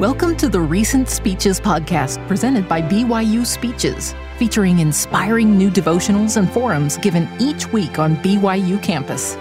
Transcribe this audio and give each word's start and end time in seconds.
Welcome 0.00 0.36
to 0.38 0.48
the 0.48 0.60
Recent 0.60 1.08
Speeches 1.08 1.60
podcast 1.60 2.26
presented 2.26 2.68
by 2.68 2.82
BYU 2.82 3.46
Speeches, 3.46 4.12
featuring 4.38 4.80
inspiring 4.80 5.56
new 5.56 5.70
devotionals 5.70 6.36
and 6.36 6.50
forums 6.50 6.96
given 6.96 7.28
each 7.38 7.72
week 7.72 8.00
on 8.00 8.16
BYU 8.16 8.82
campus. 8.82 9.36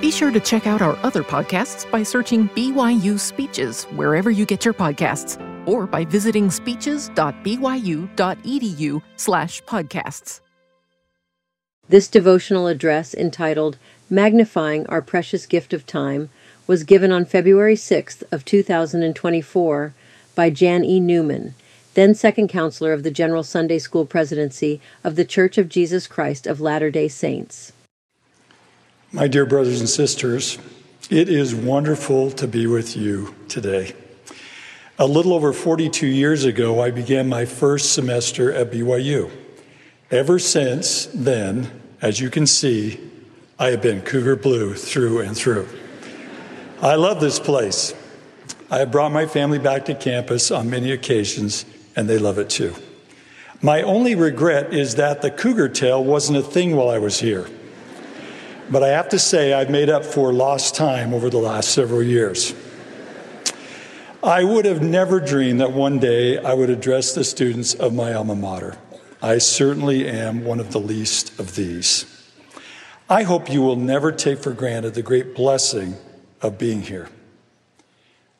Be 0.00 0.12
sure 0.12 0.30
to 0.30 0.38
check 0.38 0.68
out 0.68 0.82
our 0.82 0.96
other 1.02 1.24
podcasts 1.24 1.90
by 1.90 2.04
searching 2.04 2.48
BYU 2.50 3.18
Speeches 3.18 3.82
wherever 3.96 4.30
you 4.30 4.46
get 4.46 4.64
your 4.64 4.72
podcasts 4.72 5.36
or 5.66 5.88
by 5.88 6.04
visiting 6.04 6.48
speeches.byu.edu 6.48 9.02
slash 9.16 9.64
podcasts. 9.64 10.40
This 11.88 12.06
devotional 12.06 12.68
address 12.68 13.14
entitled 13.14 13.78
Magnifying 14.08 14.86
Our 14.86 15.02
Precious 15.02 15.44
Gift 15.44 15.72
of 15.72 15.86
Time 15.86 16.30
was 16.66 16.84
given 16.84 17.12
on 17.12 17.24
February 17.24 17.76
6th 17.76 18.22
of 18.30 18.44
2024 18.44 19.94
by 20.34 20.50
Jan 20.50 20.84
E. 20.84 21.00
Newman, 21.00 21.54
then 21.94 22.14
second 22.14 22.48
counselor 22.48 22.92
of 22.92 23.02
the 23.02 23.10
General 23.10 23.42
Sunday 23.42 23.78
School 23.78 24.06
Presidency 24.06 24.80
of 25.04 25.16
the 25.16 25.24
Church 25.24 25.58
of 25.58 25.68
Jesus 25.68 26.06
Christ 26.06 26.46
of 26.46 26.60
Latter-day 26.60 27.08
Saints. 27.08 27.72
My 29.12 29.28
dear 29.28 29.44
brothers 29.44 29.80
and 29.80 29.88
sisters, 29.88 30.58
it 31.10 31.28
is 31.28 31.54
wonderful 31.54 32.30
to 32.30 32.48
be 32.48 32.66
with 32.66 32.96
you 32.96 33.34
today. 33.48 33.94
A 34.98 35.06
little 35.06 35.34
over 35.34 35.52
42 35.52 36.06
years 36.06 36.44
ago, 36.44 36.80
I 36.80 36.90
began 36.90 37.28
my 37.28 37.44
first 37.44 37.92
semester 37.92 38.52
at 38.52 38.70
BYU. 38.70 39.30
Ever 40.10 40.38
since 40.38 41.06
then, 41.12 41.70
as 42.00 42.20
you 42.20 42.30
can 42.30 42.46
see, 42.46 43.00
I 43.58 43.70
have 43.70 43.82
been 43.82 44.00
Cougar 44.00 44.36
Blue 44.36 44.74
through 44.74 45.20
and 45.20 45.36
through. 45.36 45.68
I 46.82 46.96
love 46.96 47.20
this 47.20 47.38
place. 47.38 47.94
I 48.68 48.78
have 48.78 48.90
brought 48.90 49.12
my 49.12 49.26
family 49.26 49.60
back 49.60 49.84
to 49.84 49.94
campus 49.94 50.50
on 50.50 50.68
many 50.68 50.90
occasions, 50.90 51.64
and 51.94 52.08
they 52.08 52.18
love 52.18 52.38
it 52.38 52.50
too. 52.50 52.74
My 53.60 53.82
only 53.82 54.16
regret 54.16 54.74
is 54.74 54.96
that 54.96 55.22
the 55.22 55.30
cougar 55.30 55.68
tail 55.68 56.02
wasn't 56.02 56.38
a 56.38 56.42
thing 56.42 56.74
while 56.74 56.88
I 56.88 56.98
was 56.98 57.20
here. 57.20 57.46
But 58.68 58.82
I 58.82 58.88
have 58.88 59.08
to 59.10 59.20
say, 59.20 59.52
I've 59.52 59.70
made 59.70 59.90
up 59.90 60.04
for 60.04 60.32
lost 60.32 60.74
time 60.74 61.14
over 61.14 61.30
the 61.30 61.38
last 61.38 61.70
several 61.70 62.02
years. 62.02 62.52
I 64.20 64.42
would 64.42 64.64
have 64.64 64.82
never 64.82 65.20
dreamed 65.20 65.60
that 65.60 65.70
one 65.70 66.00
day 66.00 66.38
I 66.38 66.52
would 66.52 66.70
address 66.70 67.14
the 67.14 67.22
students 67.22 67.74
of 67.74 67.94
my 67.94 68.12
alma 68.12 68.34
mater. 68.34 68.76
I 69.22 69.38
certainly 69.38 70.08
am 70.08 70.42
one 70.42 70.58
of 70.58 70.72
the 70.72 70.80
least 70.80 71.38
of 71.38 71.54
these. 71.54 72.06
I 73.08 73.22
hope 73.22 73.48
you 73.48 73.62
will 73.62 73.76
never 73.76 74.10
take 74.10 74.40
for 74.40 74.52
granted 74.52 74.94
the 74.94 75.02
great 75.02 75.36
blessing 75.36 75.96
of 76.42 76.58
being 76.58 76.82
here. 76.82 77.08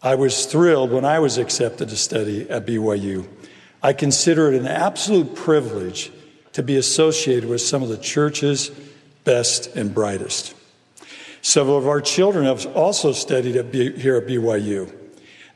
I 0.02 0.16
was 0.16 0.46
thrilled 0.46 0.90
when 0.90 1.04
I 1.04 1.20
was 1.20 1.38
accepted 1.38 1.88
to 1.88 1.96
study 1.96 2.50
at 2.50 2.66
BYU. 2.66 3.26
I 3.82 3.92
consider 3.92 4.52
it 4.52 4.60
an 4.60 4.66
absolute 4.66 5.36
privilege 5.36 6.10
to 6.52 6.62
be 6.62 6.76
associated 6.76 7.48
with 7.48 7.60
some 7.60 7.82
of 7.82 7.88
the 7.88 7.96
church's 7.96 8.70
best 9.24 9.68
and 9.76 9.94
brightest. 9.94 10.54
Several 11.40 11.76
of 11.76 11.88
our 11.88 12.00
children 12.00 12.44
have 12.44 12.66
also 12.76 13.12
studied 13.12 13.56
at 13.56 13.72
B- 13.72 13.92
here 13.92 14.16
at 14.16 14.26
BYU. 14.26 14.92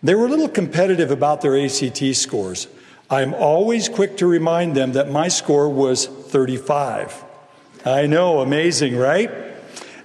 They 0.03 0.15
were 0.15 0.27
a 0.27 0.29
little 0.29 0.49
competitive 0.49 1.11
about 1.11 1.41
their 1.41 1.57
ACT 1.59 2.15
scores. 2.15 2.69
I'm 3.11 3.35
always 3.35 3.89
quick 3.89 4.17
to 4.19 4.27
remind 4.27 4.77
them 4.77 4.93
that 4.93 5.11
my 5.11 5.29
score 5.29 5.69
was 5.69 6.07
35. 6.07 7.25
I 7.85 8.07
know, 8.07 8.41
amazing, 8.41 8.97
right? 8.97 9.46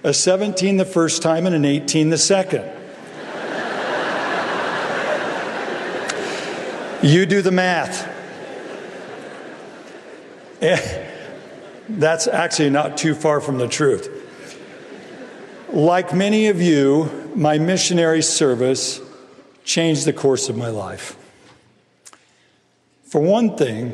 A 0.04 0.12
17 0.12 0.76
the 0.76 0.84
first 0.84 1.22
time 1.22 1.46
and 1.46 1.54
an 1.54 1.64
18 1.64 2.10
the 2.10 2.18
second. 2.18 2.64
you 7.02 7.26
do 7.26 7.42
the 7.42 7.50
math. 7.50 8.08
That's 11.88 12.26
actually 12.26 12.70
not 12.70 12.96
too 12.96 13.14
far 13.14 13.40
from 13.40 13.58
the 13.58 13.68
truth. 13.68 14.08
Like 15.72 16.14
many 16.14 16.48
of 16.48 16.60
you, 16.60 17.30
my 17.34 17.58
missionary 17.58 18.22
service 18.22 19.00
changed 19.64 20.04
the 20.04 20.12
course 20.12 20.48
of 20.48 20.56
my 20.56 20.68
life. 20.68 21.16
For 23.04 23.20
one 23.20 23.56
thing, 23.56 23.92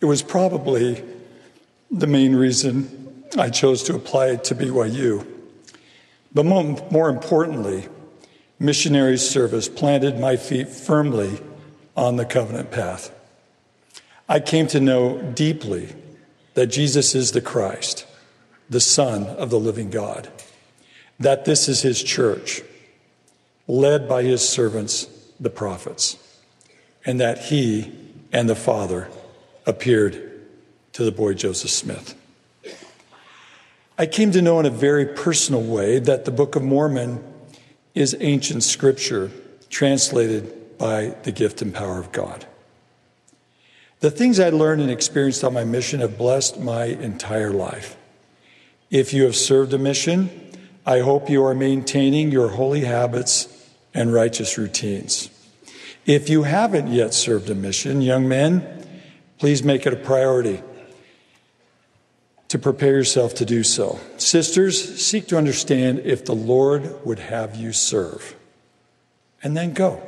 it 0.00 0.06
was 0.06 0.22
probably 0.22 1.02
the 1.90 2.06
main 2.06 2.34
reason 2.34 3.03
I 3.36 3.50
chose 3.50 3.82
to 3.84 3.94
apply 3.94 4.28
it 4.28 4.44
to 4.44 4.54
BYU. 4.54 5.26
But 6.32 6.44
more, 6.44 7.08
importantly, 7.08 7.88
missionary 8.58 9.18
service 9.18 9.68
planted 9.68 10.18
my 10.18 10.36
feet 10.36 10.68
firmly 10.68 11.40
on 11.96 12.16
the 12.16 12.24
covenant 12.24 12.70
path. 12.70 13.12
I 14.28 14.40
came 14.40 14.66
to 14.68 14.80
know 14.80 15.20
deeply 15.20 15.94
that 16.54 16.68
Jesus 16.68 17.14
is 17.14 17.32
the 17.32 17.40
Christ, 17.40 18.06
the 18.70 18.80
Son 18.80 19.24
of 19.24 19.50
the 19.50 19.60
living 19.60 19.90
God, 19.90 20.28
that 21.20 21.44
this 21.44 21.68
is 21.68 21.82
his 21.82 22.02
church, 22.02 22.62
led 23.68 24.08
by 24.08 24.22
his 24.22 24.48
servants, 24.48 25.06
the 25.38 25.50
prophets, 25.50 26.16
and 27.04 27.20
that 27.20 27.38
he 27.38 27.92
and 28.32 28.48
the 28.48 28.56
Father 28.56 29.08
appeared 29.66 30.42
to 30.94 31.04
the 31.04 31.12
boy 31.12 31.34
Joseph 31.34 31.70
Smith. 31.70 32.14
I 33.96 34.06
came 34.06 34.32
to 34.32 34.42
know 34.42 34.58
in 34.58 34.66
a 34.66 34.70
very 34.70 35.06
personal 35.06 35.62
way 35.62 36.00
that 36.00 36.24
the 36.24 36.32
Book 36.32 36.56
of 36.56 36.64
Mormon 36.64 37.22
is 37.94 38.16
ancient 38.18 38.64
scripture 38.64 39.30
translated 39.70 40.78
by 40.78 41.14
the 41.22 41.30
gift 41.30 41.62
and 41.62 41.72
power 41.72 42.00
of 42.00 42.10
God. 42.10 42.44
The 44.00 44.10
things 44.10 44.40
I 44.40 44.50
learned 44.50 44.82
and 44.82 44.90
experienced 44.90 45.44
on 45.44 45.54
my 45.54 45.62
mission 45.62 46.00
have 46.00 46.18
blessed 46.18 46.58
my 46.58 46.86
entire 46.86 47.52
life. 47.52 47.96
If 48.90 49.14
you 49.14 49.22
have 49.24 49.36
served 49.36 49.72
a 49.72 49.78
mission, 49.78 50.28
I 50.84 50.98
hope 50.98 51.30
you 51.30 51.44
are 51.44 51.54
maintaining 51.54 52.32
your 52.32 52.48
holy 52.48 52.80
habits 52.80 53.48
and 53.94 54.12
righteous 54.12 54.58
routines. 54.58 55.30
If 56.04 56.28
you 56.28 56.42
haven't 56.42 56.88
yet 56.88 57.14
served 57.14 57.48
a 57.48 57.54
mission, 57.54 58.02
young 58.02 58.26
men, 58.26 58.86
please 59.38 59.62
make 59.62 59.86
it 59.86 59.92
a 59.92 59.96
priority 59.96 60.62
to 62.48 62.58
prepare 62.58 62.92
yourself 62.92 63.34
to 63.34 63.44
do 63.44 63.62
so. 63.62 63.98
Sisters, 64.16 65.02
seek 65.04 65.26
to 65.28 65.36
understand 65.36 66.00
if 66.00 66.24
the 66.24 66.34
Lord 66.34 67.04
would 67.04 67.18
have 67.18 67.56
you 67.56 67.72
serve, 67.72 68.36
and 69.42 69.56
then 69.56 69.72
go. 69.72 70.02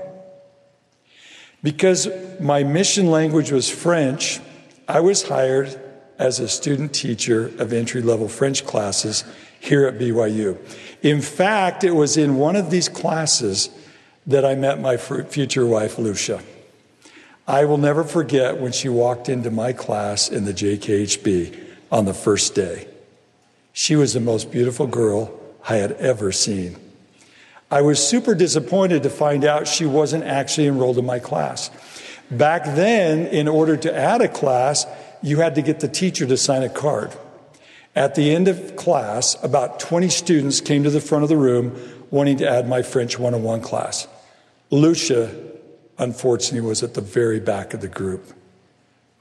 Because 1.63 2.09
my 2.41 2.63
mission 2.63 3.11
language 3.11 3.51
was 3.51 3.69
French, 3.69 4.41
I 4.87 5.01
was 5.01 5.29
hired 5.29 5.81
as 6.19 6.39
a 6.39 6.49
student 6.49 6.95
teacher 6.95 7.49
of 7.59 7.73
entry 7.73 8.03
level 8.03 8.29
French 8.29 8.65
classes 8.65 9.25
here 9.59 9.87
at 9.87 9.99
BYU. 9.99 10.59
In 11.03 11.21
fact, 11.21 11.85
it 11.85 11.91
was 11.91 12.17
in 12.17 12.37
one 12.37 12.57
of 12.57 12.71
these 12.71 12.89
classes 12.89 13.71
that 14.27 14.45
I 14.45 14.55
met 14.55 14.81
my 14.81 14.97
future 14.97 15.67
wife, 15.67 15.99
Lucia. 15.99 16.43
I 17.49 17.65
will 17.65 17.79
never 17.79 18.03
forget 18.05 18.59
when 18.61 18.73
she 18.73 18.89
walked 18.89 19.29
into 19.29 19.51
my 19.51 19.73
class 19.73 20.29
in 20.29 20.45
the 20.45 20.55
JKHB 20.55 21.66
on 21.91 22.05
the 22.05 22.15
first 22.15 22.55
day. 22.55 22.89
She 23.73 23.97
was 23.97 24.15
the 24.15 24.21
most 24.21 24.51
beautiful 24.51 24.87
girl 24.87 25.39
I 25.69 25.77
had 25.77 25.93
ever 25.93 26.33
seen. 26.33 26.77
I 27.71 27.83
was 27.83 28.07
super 28.07 28.35
disappointed 28.35 29.03
to 29.03 29.11
find 29.11 29.45
out 29.45 29.67
she 29.67 29.87
wasn't 29.87 30.25
actually 30.25 30.69
enrolled 30.69 30.99
in 30.99 31.05
my 31.05 31.19
class. 31.19 31.71
Back 32.31 32.65
then, 32.65 33.27
in 33.27 33.49
order 33.49 33.77
to 33.77 33.95
add 33.95 34.21
a 34.21 34.29
class, 34.29 34.87
you 35.23 35.39
had 35.39 35.57
to 35.57 35.63
get 35.63 35.81
the 35.81 35.89
teacher 35.89 36.27
to 36.27 36.37
sign 36.37 36.63
a 36.63 36.69
card. 36.69 37.13
At 37.95 38.15
the 38.15 38.35
end 38.35 38.47
of 38.47 38.77
class, 38.77 39.43
about 39.43 39.81
20 39.81 40.09
students 40.11 40.61
came 40.61 40.85
to 40.85 40.91
the 40.91 41.01
front 41.01 41.25
of 41.25 41.29
the 41.29 41.37
room 41.37 41.77
wanting 42.11 42.37
to 42.39 42.49
add 42.49 42.69
my 42.69 42.83
French 42.83 43.19
101 43.19 43.63
class. 43.63 44.07
Lucia, 44.71 45.35
unfortunately, 45.99 46.61
was 46.61 46.83
at 46.83 46.95
the 46.95 47.01
very 47.01 47.41
back 47.41 47.75
of 47.75 47.81
the 47.81 47.89
group. 47.89 48.33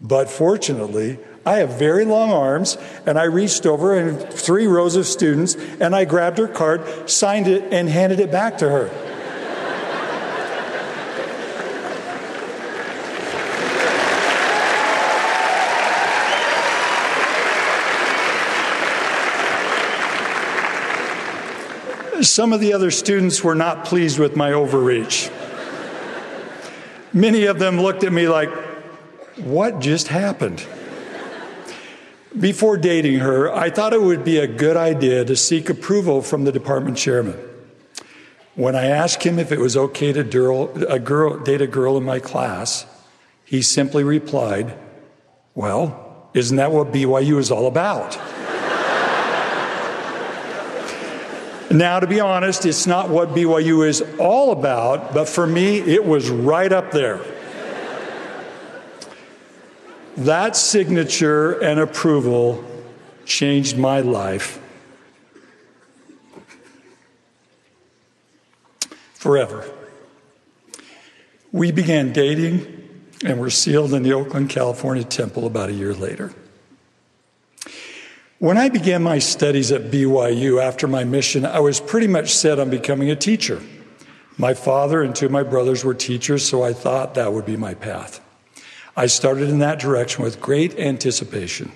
But 0.01 0.29
fortunately, 0.29 1.17
I 1.45 1.57
have 1.57 1.77
very 1.77 2.05
long 2.05 2.31
arms, 2.31 2.75
and 3.05 3.19
I 3.19 3.25
reached 3.25 3.67
over 3.67 3.93
and 3.93 4.19
three 4.33 4.65
rows 4.65 4.95
of 4.95 5.05
students, 5.05 5.55
and 5.79 5.95
I 5.95 6.03
grabbed 6.03 6.39
her 6.39 6.47
card, 6.47 7.07
signed 7.07 7.47
it, 7.47 7.71
and 7.71 7.87
handed 7.87 8.19
it 8.19 8.31
back 8.31 8.57
to 8.59 8.69
her. 8.69 8.89
Some 22.23 22.53
of 22.53 22.59
the 22.59 22.73
other 22.73 22.89
students 22.89 23.43
were 23.43 23.55
not 23.55 23.85
pleased 23.85 24.17
with 24.17 24.35
my 24.35 24.51
overreach. 24.51 25.29
Many 27.13 27.45
of 27.45 27.59
them 27.59 27.79
looked 27.79 28.03
at 28.03 28.11
me 28.11 28.27
like, 28.27 28.49
What 29.37 29.79
just 29.79 30.07
happened? 30.07 30.65
Before 32.39 32.75
dating 32.75 33.19
her, 33.19 33.53
I 33.53 33.69
thought 33.69 33.93
it 33.93 34.01
would 34.01 34.25
be 34.25 34.39
a 34.39 34.47
good 34.47 34.75
idea 34.75 35.23
to 35.23 35.37
seek 35.37 35.69
approval 35.69 36.21
from 36.21 36.43
the 36.43 36.51
department 36.51 36.97
chairman. 36.97 37.39
When 38.55 38.75
I 38.75 38.87
asked 38.87 39.23
him 39.23 39.39
if 39.39 39.53
it 39.53 39.59
was 39.59 39.77
okay 39.77 40.11
to 40.11 40.23
girl, 40.23 40.69
a 40.89 40.99
girl, 40.99 41.39
date 41.39 41.61
a 41.61 41.67
girl 41.67 41.97
in 41.97 42.03
my 42.03 42.19
class, 42.19 42.85
he 43.45 43.61
simply 43.61 44.03
replied, 44.03 44.77
Well, 45.53 46.29
isn't 46.33 46.57
that 46.57 46.73
what 46.73 46.91
BYU 46.91 47.37
is 47.37 47.51
all 47.51 47.67
about? 47.67 48.17
now, 51.71 52.01
to 52.01 52.07
be 52.07 52.19
honest, 52.19 52.65
it's 52.65 52.85
not 52.85 53.09
what 53.09 53.29
BYU 53.29 53.87
is 53.87 54.03
all 54.19 54.51
about, 54.51 55.13
but 55.13 55.29
for 55.29 55.47
me, 55.47 55.79
it 55.79 56.03
was 56.03 56.29
right 56.29 56.73
up 56.73 56.91
there. 56.91 57.21
That 60.17 60.55
signature 60.55 61.59
and 61.61 61.79
approval 61.79 62.63
changed 63.25 63.77
my 63.77 64.01
life 64.01 64.61
forever. 69.13 69.69
We 71.51 71.71
began 71.71 72.13
dating 72.13 72.71
and 73.23 73.39
were 73.39 73.49
sealed 73.49 73.93
in 73.93 74.03
the 74.03 74.13
Oakland, 74.13 74.49
California 74.49 75.03
temple 75.03 75.47
about 75.47 75.69
a 75.69 75.73
year 75.73 75.93
later. 75.93 76.33
When 78.39 78.57
I 78.57 78.69
began 78.69 79.01
my 79.01 79.19
studies 79.19 79.71
at 79.71 79.89
BYU 79.89 80.61
after 80.61 80.87
my 80.87 81.05
mission, 81.05 81.45
I 81.45 81.59
was 81.59 81.79
pretty 81.79 82.07
much 82.07 82.33
set 82.33 82.59
on 82.59 82.69
becoming 82.69 83.09
a 83.09 83.15
teacher. 83.15 83.61
My 84.37 84.53
father 84.53 85.01
and 85.01 85.15
two 85.15 85.27
of 85.27 85.31
my 85.31 85.43
brothers 85.43 85.85
were 85.85 85.93
teachers, 85.93 86.47
so 86.47 86.61
I 86.61 86.73
thought 86.73 87.15
that 87.15 87.31
would 87.31 87.45
be 87.45 87.55
my 87.55 87.73
path. 87.73 88.19
I 88.95 89.07
started 89.07 89.49
in 89.49 89.59
that 89.59 89.79
direction 89.79 90.23
with 90.23 90.39
great 90.39 90.79
anticipation. 90.79 91.71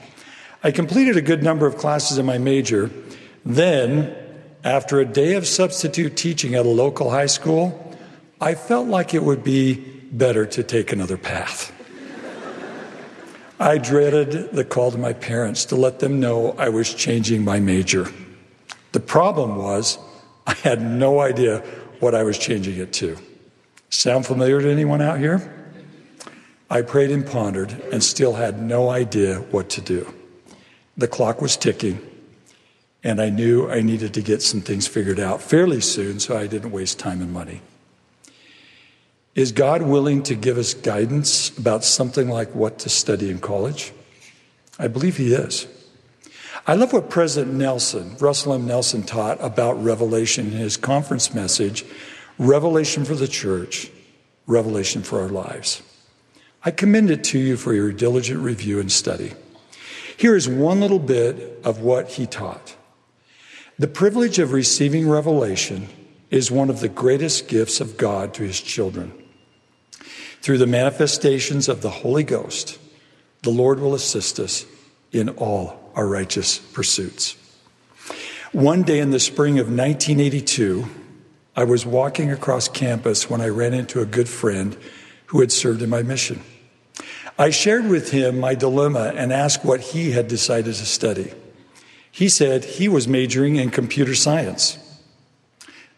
I 0.63 0.71
completed 0.71 1.17
a 1.17 1.21
good 1.21 1.43
number 1.43 1.67
of 1.67 1.77
classes 1.77 2.17
in 2.17 2.25
my 2.25 2.37
major. 2.37 2.89
Then, 3.45 4.15
after 4.63 4.99
a 4.99 5.05
day 5.05 5.35
of 5.35 5.47
substitute 5.47 6.15
teaching 6.15 6.55
at 6.55 6.65
a 6.65 6.69
local 6.69 7.09
high 7.09 7.25
school, 7.25 7.97
I 8.39 8.55
felt 8.55 8.87
like 8.87 9.13
it 9.13 9.23
would 9.23 9.43
be 9.43 9.75
better 10.11 10.45
to 10.45 10.63
take 10.63 10.91
another 10.91 11.17
path. 11.17 11.73
I 13.59 13.77
dreaded 13.77 14.53
the 14.53 14.63
call 14.63 14.91
to 14.91 14.97
my 14.97 15.11
parents 15.11 15.65
to 15.65 15.75
let 15.75 15.99
them 15.99 16.21
know 16.21 16.51
I 16.57 16.69
was 16.69 16.93
changing 16.93 17.43
my 17.43 17.59
major. 17.59 18.07
The 18.93 19.01
problem 19.01 19.57
was, 19.57 19.97
I 20.47 20.53
had 20.53 20.81
no 20.81 21.19
idea 21.19 21.59
what 21.99 22.15
I 22.15 22.23
was 22.23 22.37
changing 22.37 22.77
it 22.79 22.93
to. 22.93 23.17
Sound 23.89 24.25
familiar 24.25 24.61
to 24.61 24.71
anyone 24.71 25.01
out 25.01 25.19
here? 25.19 25.58
I 26.69 26.83
prayed 26.83 27.09
and 27.09 27.25
pondered 27.25 27.71
and 27.91 28.03
still 28.03 28.33
had 28.33 28.61
no 28.61 28.89
idea 28.89 29.39
what 29.39 29.69
to 29.71 29.81
do. 29.81 30.13
The 30.95 31.07
clock 31.07 31.41
was 31.41 31.57
ticking, 31.57 31.99
and 33.03 33.19
I 33.19 33.29
knew 33.29 33.69
I 33.69 33.81
needed 33.81 34.13
to 34.13 34.21
get 34.21 34.41
some 34.41 34.61
things 34.61 34.87
figured 34.87 35.19
out 35.19 35.41
fairly 35.41 35.81
soon 35.81 36.19
so 36.19 36.37
I 36.37 36.45
didn't 36.45 36.71
waste 36.71 36.99
time 36.99 37.21
and 37.21 37.33
money. 37.33 37.61
Is 39.33 39.51
God 39.51 39.81
willing 39.81 40.21
to 40.23 40.35
give 40.35 40.57
us 40.57 40.73
guidance 40.73 41.57
about 41.57 41.83
something 41.83 42.29
like 42.29 42.53
what 42.53 42.77
to 42.79 42.89
study 42.89 43.31
in 43.31 43.39
college? 43.39 43.91
I 44.77 44.87
believe 44.87 45.17
He 45.17 45.33
is. 45.33 45.65
I 46.67 46.75
love 46.75 46.93
what 46.93 47.09
President 47.09 47.55
Nelson, 47.55 48.15
Russell 48.19 48.53
M. 48.53 48.67
Nelson, 48.67 49.01
taught 49.01 49.43
about 49.43 49.83
Revelation 49.83 50.47
in 50.47 50.57
his 50.57 50.77
conference 50.77 51.33
message 51.33 51.83
Revelation 52.37 53.05
for 53.05 53.15
the 53.15 53.27
church, 53.27 53.89
Revelation 54.45 55.01
for 55.01 55.19
our 55.19 55.29
lives. 55.29 55.81
I 56.63 56.71
commend 56.71 57.09
it 57.09 57.23
to 57.25 57.39
you 57.39 57.55
for 57.55 57.73
your 57.73 57.91
diligent 57.91 58.41
review 58.41 58.79
and 58.79 58.91
study. 58.91 59.33
Here 60.17 60.35
is 60.35 60.49
one 60.49 60.81
little 60.81 60.99
bit 60.99 61.61
of 61.63 61.79
what 61.79 62.09
he 62.09 62.25
taught. 62.25 62.75
The 63.77 63.87
privilege 63.87 64.39
of 64.39 64.51
receiving 64.51 65.07
revelation 65.07 65.87
is 66.29 66.51
one 66.51 66.69
of 66.69 66.81
the 66.81 66.89
greatest 66.89 67.47
gifts 67.47 67.79
of 67.79 67.95
God 67.95 68.33
to 68.33 68.43
his 68.43 68.59
children. 68.59 69.13
Through 70.41 70.57
the 70.57 70.67
manifestations 70.67 71.69
of 71.69 71.81
the 71.81 71.89
Holy 71.89 72.23
Ghost, 72.23 72.77
the 73.43 73.49
Lord 73.49 73.79
will 73.79 73.93
assist 73.93 74.39
us 74.39 74.65
in 75.13 75.29
all 75.29 75.91
our 75.95 76.05
righteous 76.05 76.59
pursuits. 76.59 77.37
One 78.51 78.83
day 78.83 78.99
in 78.99 79.11
the 79.11 79.19
spring 79.19 79.59
of 79.59 79.67
1982, 79.67 80.85
I 81.55 81.63
was 81.63 81.85
walking 81.85 82.31
across 82.31 82.67
campus 82.67 83.29
when 83.29 83.39
I 83.39 83.47
ran 83.47 83.73
into 83.73 84.01
a 84.01 84.05
good 84.05 84.27
friend 84.27 84.77
who 85.29 85.41
had 85.41 85.51
served 85.51 85.81
in 85.81 85.89
my 85.89 86.01
mission. 86.01 86.41
I 87.37 87.51
shared 87.51 87.87
with 87.87 88.11
him 88.11 88.39
my 88.39 88.55
dilemma 88.55 89.13
and 89.15 89.31
asked 89.31 89.63
what 89.63 89.79
he 89.79 90.11
had 90.11 90.27
decided 90.27 90.73
to 90.73 90.85
study. 90.85 91.31
He 92.11 92.29
said 92.29 92.65
he 92.65 92.87
was 92.87 93.07
majoring 93.07 93.55
in 93.57 93.69
computer 93.69 94.15
science. 94.15 94.77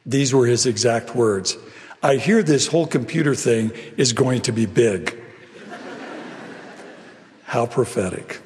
These 0.05 0.33
were 0.33 0.45
his 0.45 0.65
exact 0.65 1.15
words 1.15 1.57
I 2.03 2.15
hear 2.15 2.41
this 2.41 2.67
whole 2.67 2.87
computer 2.87 3.35
thing 3.35 3.71
is 3.95 4.11
going 4.11 4.41
to 4.41 4.51
be 4.51 4.65
big. 4.65 5.17
How 7.43 7.67
prophetic. 7.67 8.39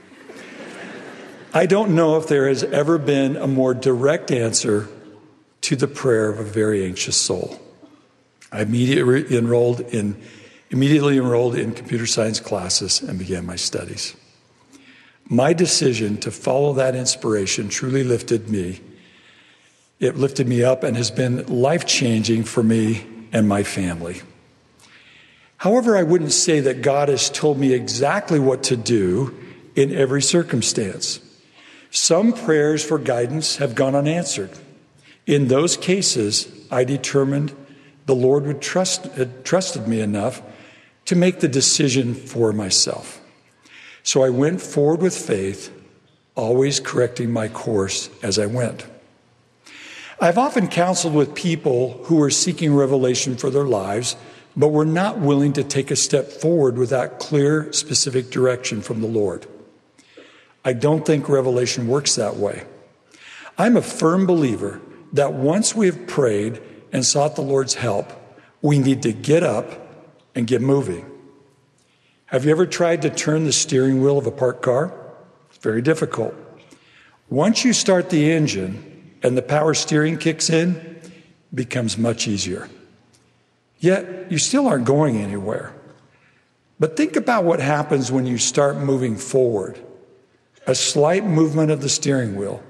I 1.53 1.65
don't 1.65 1.95
know 1.95 2.17
if 2.17 2.27
there 2.27 2.49
has 2.49 2.63
ever 2.63 2.97
been 2.97 3.37
a 3.37 3.47
more 3.47 3.73
direct 3.73 4.29
answer 4.29 4.89
to 5.61 5.77
the 5.77 5.87
prayer 5.87 6.29
of 6.29 6.39
a 6.39 6.43
very 6.43 6.85
anxious 6.85 7.15
soul. 7.15 7.57
I 8.51 8.61
immediately 8.61 9.37
enrolled 9.37 9.79
in 9.79 10.21
immediately 10.75 11.17
enrolled 11.17 11.55
in 11.55 11.71
computer 11.71 12.05
science 12.05 12.41
classes 12.41 13.01
and 13.01 13.17
began 13.17 13.45
my 13.45 13.55
studies. 13.55 14.13
My 15.29 15.53
decision 15.53 16.17
to 16.17 16.31
follow 16.31 16.73
that 16.73 16.95
inspiration 16.95 17.69
truly 17.69 18.03
lifted 18.03 18.49
me. 18.49 18.81
It 20.01 20.17
lifted 20.17 20.49
me 20.49 20.65
up 20.65 20.83
and 20.83 20.97
has 20.97 21.09
been 21.09 21.45
life 21.47 21.85
changing 21.85 22.43
for 22.43 22.61
me 22.61 23.07
and 23.31 23.47
my 23.47 23.63
family. 23.63 24.21
However, 25.55 25.95
I 25.95 26.03
wouldn't 26.03 26.33
say 26.33 26.59
that 26.59 26.81
God 26.81 27.07
has 27.07 27.29
told 27.29 27.57
me 27.57 27.71
exactly 27.71 28.37
what 28.37 28.61
to 28.63 28.75
do 28.75 29.33
in 29.75 29.95
every 29.95 30.21
circumstance. 30.21 31.21
Some 31.89 32.33
prayers 32.33 32.83
for 32.83 32.99
guidance 32.99 33.55
have 33.57 33.75
gone 33.75 33.95
unanswered. 33.95 34.51
In 35.25 35.47
those 35.47 35.77
cases, 35.77 36.51
I 36.69 36.83
determined 36.83 37.55
the 38.07 38.15
Lord 38.15 38.45
would 38.45 38.61
trust, 38.61 39.05
had 39.13 39.45
trusted 39.45 39.87
me 39.87 40.01
enough 40.01 40.41
to 41.05 41.15
make 41.15 41.39
the 41.39 41.47
decision 41.47 42.13
for 42.13 42.51
myself. 42.51 43.21
So 44.03 44.23
I 44.23 44.29
went 44.29 44.61
forward 44.61 45.01
with 45.01 45.17
faith, 45.17 45.71
always 46.35 46.79
correcting 46.79 47.31
my 47.31 47.47
course 47.47 48.09
as 48.21 48.37
I 48.37 48.45
went. 48.45 48.85
I've 50.19 50.37
often 50.37 50.67
counseled 50.67 51.13
with 51.13 51.35
people 51.35 52.01
who 52.05 52.15
were 52.15 52.29
seeking 52.29 52.73
revelation 52.73 53.35
for 53.35 53.49
their 53.49 53.65
lives, 53.65 54.15
but 54.55 54.69
were 54.69 54.85
not 54.85 55.19
willing 55.19 55.53
to 55.53 55.63
take 55.63 55.91
a 55.91 55.95
step 55.95 56.27
forward 56.27 56.77
without 56.77 57.19
clear, 57.19 57.71
specific 57.73 58.29
direction 58.29 58.81
from 58.81 59.01
the 59.01 59.07
Lord. 59.07 59.45
I 60.63 60.73
don't 60.73 61.05
think 61.05 61.27
revelation 61.27 61.87
works 61.87 62.15
that 62.15 62.37
way. 62.37 62.63
I'm 63.57 63.77
a 63.77 63.81
firm 63.81 64.25
believer 64.25 64.81
that 65.13 65.33
once 65.33 65.75
we 65.75 65.85
have 65.85 66.07
prayed 66.07 66.61
and 66.91 67.05
sought 67.05 67.35
the 67.35 67.41
Lord's 67.41 67.75
help, 67.75 68.11
we 68.61 68.79
need 68.79 69.03
to 69.03 69.13
get 69.13 69.43
up 69.43 69.84
and 70.35 70.45
get 70.45 70.61
moving. 70.61 71.09
Have 72.27 72.45
you 72.45 72.51
ever 72.51 72.65
tried 72.65 73.01
to 73.03 73.09
turn 73.09 73.45
the 73.45 73.53
steering 73.53 74.01
wheel 74.01 74.17
of 74.17 74.27
a 74.27 74.31
parked 74.31 74.61
car? 74.61 74.93
It's 75.49 75.57
very 75.59 75.81
difficult. 75.81 76.35
Once 77.29 77.63
you 77.63 77.73
start 77.73 78.09
the 78.09 78.31
engine 78.31 79.15
and 79.23 79.37
the 79.37 79.41
power 79.41 79.73
steering 79.73 80.17
kicks 80.17 80.49
in, 80.49 80.75
it 80.75 81.11
becomes 81.55 81.97
much 81.97 82.27
easier. 82.27 82.69
Yet 83.79 84.31
you 84.31 84.37
still 84.37 84.67
aren't 84.67 84.85
going 84.85 85.17
anywhere. 85.17 85.73
But 86.79 86.97
think 86.97 87.15
about 87.15 87.45
what 87.45 87.59
happens 87.59 88.11
when 88.11 88.25
you 88.25 88.37
start 88.37 88.77
moving 88.77 89.15
forward. 89.15 89.79
A 90.67 90.75
slight 90.75 91.23
movement 91.23 91.71
of 91.71 91.81
the 91.81 91.89
steering 91.89 92.35
wheel 92.35 92.61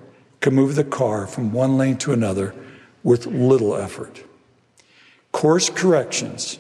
can 0.42 0.54
move 0.54 0.76
the 0.76 0.84
car 0.84 1.26
from 1.26 1.52
one 1.52 1.78
lane 1.78 1.98
to 1.98 2.14
another 2.14 2.54
with 3.04 3.26
little 3.26 3.76
effort. 3.76 4.24
Course 5.32 5.70
corrections 5.70 6.60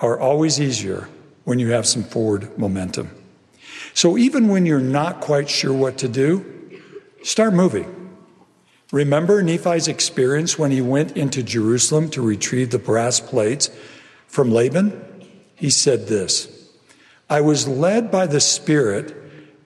are 0.00 0.18
always 0.18 0.60
easier 0.60 1.08
when 1.44 1.58
you 1.58 1.70
have 1.70 1.86
some 1.86 2.02
forward 2.02 2.56
momentum. 2.58 3.10
So 3.94 4.16
even 4.16 4.48
when 4.48 4.66
you're 4.66 4.80
not 4.80 5.20
quite 5.20 5.48
sure 5.48 5.72
what 5.72 5.98
to 5.98 6.08
do, 6.08 6.44
start 7.22 7.54
moving. 7.54 7.94
Remember 8.92 9.42
Nephi's 9.42 9.88
experience 9.88 10.58
when 10.58 10.70
he 10.70 10.80
went 10.80 11.16
into 11.16 11.42
Jerusalem 11.42 12.08
to 12.10 12.22
retrieve 12.22 12.70
the 12.70 12.78
brass 12.78 13.20
plates 13.20 13.70
from 14.26 14.50
Laban? 14.50 15.04
He 15.56 15.70
said 15.70 16.06
this 16.06 16.70
I 17.28 17.40
was 17.40 17.68
led 17.68 18.10
by 18.10 18.26
the 18.26 18.40
Spirit, 18.40 19.14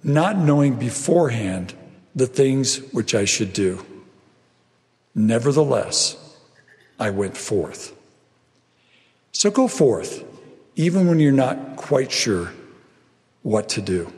not 0.02 0.36
knowing 0.36 0.76
beforehand 0.76 1.74
the 2.14 2.26
things 2.26 2.78
which 2.92 3.14
I 3.14 3.24
should 3.24 3.52
do. 3.52 3.84
Nevertheless, 5.14 6.16
I 6.98 7.10
went 7.10 7.36
forth. 7.36 7.94
So 9.32 9.50
go 9.50 9.66
forth, 9.66 10.24
even 10.76 11.08
when 11.08 11.18
you're 11.18 11.32
not 11.32 11.76
quite 11.76 12.12
sure 12.12 12.52
what 13.42 13.68
to 13.70 13.82
do. 13.82 14.12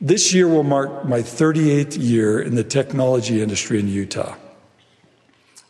This 0.00 0.34
year 0.34 0.48
will 0.48 0.62
mark 0.62 1.06
my 1.06 1.20
38th 1.20 1.96
year 1.98 2.40
in 2.40 2.54
the 2.54 2.64
technology 2.64 3.40
industry 3.40 3.78
in 3.78 3.88
Utah. 3.88 4.36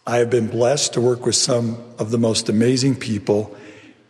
I 0.06 0.18
have 0.18 0.30
been 0.30 0.46
blessed 0.46 0.94
to 0.94 1.00
work 1.00 1.26
with 1.26 1.34
some 1.34 1.78
of 1.98 2.10
the 2.10 2.18
most 2.18 2.48
amazing 2.48 2.96
people 2.96 3.56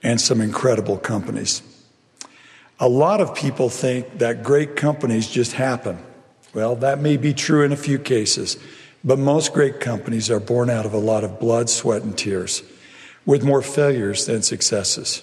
and 0.03 0.21
some 0.21 0.41
incredible 0.41 0.99
companies. 0.99 1.63
A 2.79 2.89
lot 2.89 3.21
of 3.21 3.35
people 3.35 3.71
think 3.71 4.19
that 4.19 4.43
great 4.43 4.77
companies 4.77 5.29
just 5.29 5.53
happen. 5.53 5.99
Well, 6.53 6.77
that 6.77 7.01
may 7.01 7.17
be 7.17 7.33
true 7.33 7.65
in 7.65 7.73
a 7.73 7.77
few 7.77 7.99
cases, 7.99 8.59
but 9.03 9.19
most 9.19 9.53
great 9.53 9.81
companies 9.81 10.31
are 10.31 10.41
born 10.41 10.69
out 10.69 10.87
of 10.87 10.93
a 10.93 10.99
lot 10.99 11.25
of 11.25 11.41
blood, 11.41 11.71
sweat, 11.71 12.03
and 12.03 12.17
tears, 12.17 12.63
with 13.27 13.45
more 13.45 13.61
failures 13.61 14.25
than 14.25 14.41
successes. 14.43 15.23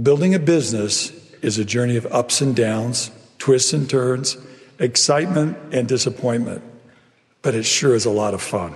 Building 0.00 0.34
a 0.34 0.38
business 0.38 1.12
is 1.42 1.58
a 1.58 1.64
journey 1.64 1.96
of 1.96 2.06
ups 2.06 2.40
and 2.40 2.56
downs, 2.56 3.10
twists 3.38 3.72
and 3.72 3.88
turns, 3.88 4.38
excitement 4.78 5.56
and 5.72 5.86
disappointment, 5.86 6.62
but 7.42 7.54
it 7.54 7.64
sure 7.64 7.94
is 7.94 8.06
a 8.06 8.10
lot 8.10 8.34
of 8.34 8.42
fun. 8.42 8.74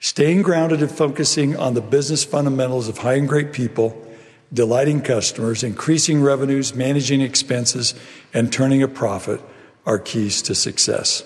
Staying 0.00 0.42
grounded 0.42 0.80
and 0.80 0.90
focusing 0.90 1.56
on 1.56 1.74
the 1.74 1.80
business 1.80 2.24
fundamentals 2.24 2.88
of 2.88 2.98
hiring 2.98 3.26
great 3.26 3.52
people, 3.52 4.04
delighting 4.52 5.00
customers, 5.00 5.62
increasing 5.62 6.20
revenues, 6.20 6.74
managing 6.74 7.20
expenses, 7.20 7.94
and 8.32 8.52
turning 8.52 8.82
a 8.82 8.88
profit 8.88 9.40
are 9.86 9.98
keys 9.98 10.42
to 10.42 10.54
success. 10.54 11.24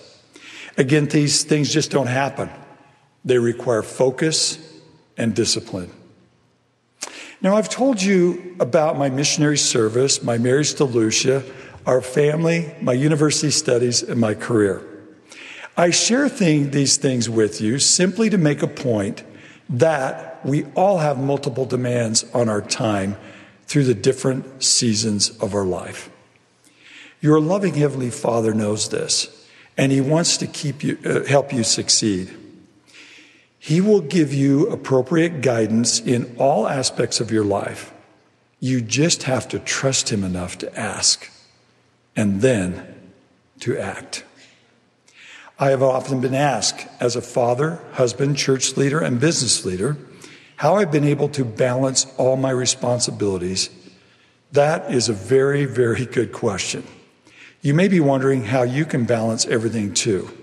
Again, 0.76 1.07
these 1.07 1.45
things 1.45 1.73
just 1.73 1.90
don't 1.90 2.07
happen. 2.07 2.50
They 3.25 3.38
require 3.38 3.83
focus 3.83 4.59
and 5.16 5.35
discipline. 5.35 5.90
Now, 7.42 7.56
I've 7.56 7.68
told 7.68 8.00
you 8.00 8.54
about 8.61 8.96
my 8.96 9.11
missionary 9.11 9.58
service, 9.58 10.22
my 10.22 10.38
marriage 10.38 10.75
to 10.75 10.84
Lucia, 10.84 11.42
our 11.84 12.00
family, 12.00 12.72
my 12.80 12.92
university 12.92 13.50
studies, 13.50 14.00
and 14.00 14.20
my 14.20 14.34
career. 14.34 14.80
I 15.76 15.90
share 15.90 16.28
thing, 16.28 16.70
these 16.70 16.99
things 16.99 17.28
with 17.28 17.61
you 17.61 17.80
simply 17.80 18.30
to 18.30 18.38
make 18.38 18.62
a 18.62 18.68
point 18.68 19.25
that 19.68 20.44
we 20.46 20.66
all 20.76 20.99
have 20.99 21.18
multiple 21.18 21.64
demands 21.64 22.25
on 22.32 22.49
our 22.49 22.61
time 22.61 23.16
through 23.66 23.84
the 23.84 23.94
different 23.94 24.62
seasons 24.62 25.30
of 25.38 25.52
our 25.52 25.64
life. 25.64 26.11
Your 27.20 27.40
loving 27.40 27.75
Heavenly 27.75 28.11
Father 28.11 28.54
knows 28.54 28.90
this, 28.90 29.49
and 29.76 29.90
He 29.90 30.00
wants 30.00 30.37
to 30.37 30.46
keep 30.46 30.84
you, 30.84 30.96
uh, 31.04 31.25
help 31.25 31.52
you 31.52 31.64
succeed. 31.64 32.37
He 33.64 33.81
will 33.81 34.00
give 34.00 34.35
you 34.35 34.66
appropriate 34.71 35.40
guidance 35.40 36.00
in 36.00 36.35
all 36.37 36.66
aspects 36.66 37.21
of 37.21 37.31
your 37.31 37.45
life. 37.45 37.95
You 38.59 38.81
just 38.81 39.23
have 39.23 39.47
to 39.50 39.61
trust 39.61 40.09
Him 40.09 40.25
enough 40.25 40.59
to 40.59 40.76
ask 40.76 41.31
and 42.16 42.40
then 42.40 43.12
to 43.61 43.78
act. 43.78 44.25
I 45.61 45.71
have 45.71 45.81
often 45.81 46.21
been 46.21 46.35
asked, 46.35 46.88
as 46.99 47.14
a 47.14 47.23
father, 47.23 47.78
husband, 47.92 48.37
church 48.37 48.76
leader, 48.76 48.99
and 48.99 49.21
business 49.21 49.64
leader, 49.64 49.97
how 50.57 50.75
I've 50.75 50.90
been 50.90 51.04
able 51.04 51.28
to 51.28 51.45
balance 51.45 52.12
all 52.16 52.35
my 52.35 52.50
responsibilities. 52.50 53.71
That 54.50 54.92
is 54.92 55.09
a 55.09 55.12
very, 55.12 55.66
very 55.66 56.04
good 56.04 56.33
question. 56.33 56.83
You 57.61 57.75
may 57.75 57.87
be 57.87 58.00
wondering 58.00 58.42
how 58.42 58.64
you 58.64 58.85
can 58.85 59.04
balance 59.04 59.47
everything 59.47 59.95
too. 59.95 60.37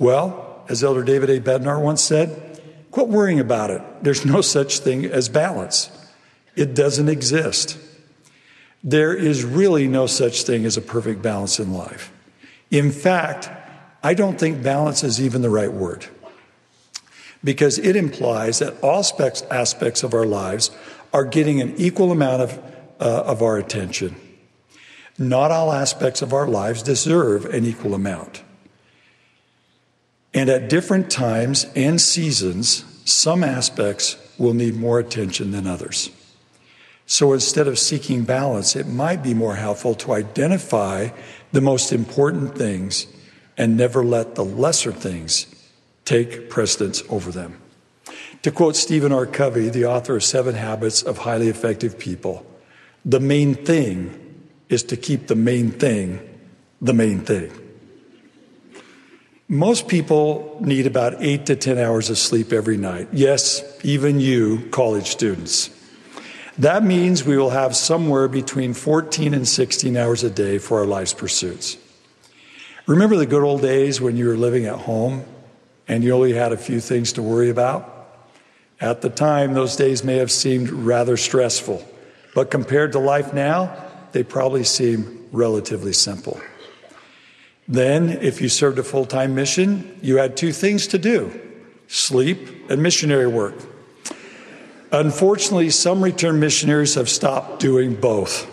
Well, 0.00 0.53
as 0.68 0.84
Elder 0.84 1.02
David 1.02 1.30
A. 1.30 1.40
Bednar 1.40 1.80
once 1.80 2.02
said, 2.02 2.60
quit 2.90 3.08
worrying 3.08 3.40
about 3.40 3.70
it. 3.70 3.82
There's 4.02 4.24
no 4.24 4.40
such 4.40 4.78
thing 4.78 5.04
as 5.06 5.28
balance, 5.28 5.90
it 6.56 6.74
doesn't 6.74 7.08
exist. 7.08 7.78
There 8.82 9.14
is 9.14 9.44
really 9.44 9.88
no 9.88 10.06
such 10.06 10.42
thing 10.42 10.66
as 10.66 10.76
a 10.76 10.82
perfect 10.82 11.22
balance 11.22 11.58
in 11.58 11.72
life. 11.72 12.12
In 12.70 12.92
fact, 12.92 13.48
I 14.02 14.12
don't 14.12 14.38
think 14.38 14.62
balance 14.62 15.02
is 15.02 15.20
even 15.20 15.40
the 15.40 15.48
right 15.48 15.72
word 15.72 16.06
because 17.42 17.78
it 17.78 17.96
implies 17.96 18.58
that 18.58 18.78
all 18.82 19.02
aspects 19.50 20.02
of 20.02 20.12
our 20.12 20.26
lives 20.26 20.70
are 21.12 21.24
getting 21.24 21.60
an 21.60 21.74
equal 21.76 22.12
amount 22.12 22.42
of, 22.42 22.58
uh, 23.00 23.22
of 23.24 23.42
our 23.42 23.56
attention. 23.56 24.16
Not 25.16 25.50
all 25.50 25.72
aspects 25.72 26.22
of 26.22 26.32
our 26.32 26.46
lives 26.46 26.82
deserve 26.82 27.46
an 27.46 27.64
equal 27.64 27.94
amount. 27.94 28.43
And 30.34 30.50
at 30.50 30.68
different 30.68 31.10
times 31.10 31.66
and 31.76 32.00
seasons, 32.00 32.84
some 33.04 33.44
aspects 33.44 34.16
will 34.36 34.52
need 34.52 34.74
more 34.74 34.98
attention 34.98 35.52
than 35.52 35.66
others. 35.66 36.10
So 37.06 37.32
instead 37.32 37.68
of 37.68 37.78
seeking 37.78 38.24
balance, 38.24 38.74
it 38.74 38.88
might 38.88 39.22
be 39.22 39.32
more 39.32 39.54
helpful 39.54 39.94
to 39.96 40.12
identify 40.12 41.10
the 41.52 41.60
most 41.60 41.92
important 41.92 42.58
things 42.58 43.06
and 43.56 43.76
never 43.76 44.02
let 44.04 44.34
the 44.34 44.44
lesser 44.44 44.90
things 44.90 45.46
take 46.04 46.50
precedence 46.50 47.02
over 47.08 47.30
them. 47.30 47.60
To 48.42 48.50
quote 48.50 48.76
Stephen 48.76 49.12
R. 49.12 49.26
Covey, 49.26 49.68
the 49.68 49.86
author 49.86 50.16
of 50.16 50.24
Seven 50.24 50.54
Habits 50.54 51.02
of 51.02 51.18
Highly 51.18 51.48
Effective 51.48 51.98
People, 51.98 52.44
the 53.04 53.20
main 53.20 53.54
thing 53.54 54.42
is 54.68 54.82
to 54.84 54.96
keep 54.96 55.28
the 55.28 55.36
main 55.36 55.70
thing 55.70 56.20
the 56.80 56.92
main 56.92 57.20
thing. 57.20 57.50
Most 59.54 59.86
people 59.86 60.56
need 60.58 60.84
about 60.84 61.22
eight 61.22 61.46
to 61.46 61.54
10 61.54 61.78
hours 61.78 62.10
of 62.10 62.18
sleep 62.18 62.52
every 62.52 62.76
night. 62.76 63.06
Yes, 63.12 63.62
even 63.84 64.18
you, 64.18 64.68
college 64.72 65.06
students. 65.06 65.70
That 66.58 66.82
means 66.82 67.22
we 67.22 67.36
will 67.36 67.50
have 67.50 67.76
somewhere 67.76 68.26
between 68.26 68.74
14 68.74 69.32
and 69.32 69.46
16 69.46 69.96
hours 69.96 70.24
a 70.24 70.30
day 70.30 70.58
for 70.58 70.80
our 70.80 70.86
life's 70.86 71.14
pursuits. 71.14 71.78
Remember 72.88 73.14
the 73.14 73.26
good 73.26 73.44
old 73.44 73.62
days 73.62 74.00
when 74.00 74.16
you 74.16 74.26
were 74.26 74.36
living 74.36 74.66
at 74.66 74.74
home 74.74 75.24
and 75.86 76.02
you 76.02 76.10
only 76.10 76.32
had 76.32 76.50
a 76.50 76.56
few 76.56 76.80
things 76.80 77.12
to 77.12 77.22
worry 77.22 77.48
about? 77.48 78.08
At 78.80 79.02
the 79.02 79.08
time, 79.08 79.54
those 79.54 79.76
days 79.76 80.02
may 80.02 80.16
have 80.16 80.32
seemed 80.32 80.68
rather 80.68 81.16
stressful, 81.16 81.86
but 82.34 82.50
compared 82.50 82.90
to 82.90 82.98
life 82.98 83.32
now, 83.32 83.72
they 84.10 84.24
probably 84.24 84.64
seem 84.64 85.28
relatively 85.30 85.92
simple. 85.92 86.40
Then, 87.66 88.10
if 88.10 88.42
you 88.42 88.48
served 88.48 88.78
a 88.78 88.82
full 88.82 89.06
time 89.06 89.34
mission, 89.34 89.98
you 90.02 90.18
had 90.18 90.36
two 90.36 90.52
things 90.52 90.86
to 90.88 90.98
do 90.98 91.40
sleep 91.86 92.70
and 92.70 92.82
missionary 92.82 93.26
work. 93.26 93.54
Unfortunately, 94.90 95.70
some 95.70 96.02
returned 96.02 96.40
missionaries 96.40 96.94
have 96.94 97.08
stopped 97.08 97.60
doing 97.60 97.94
both. 97.94 98.50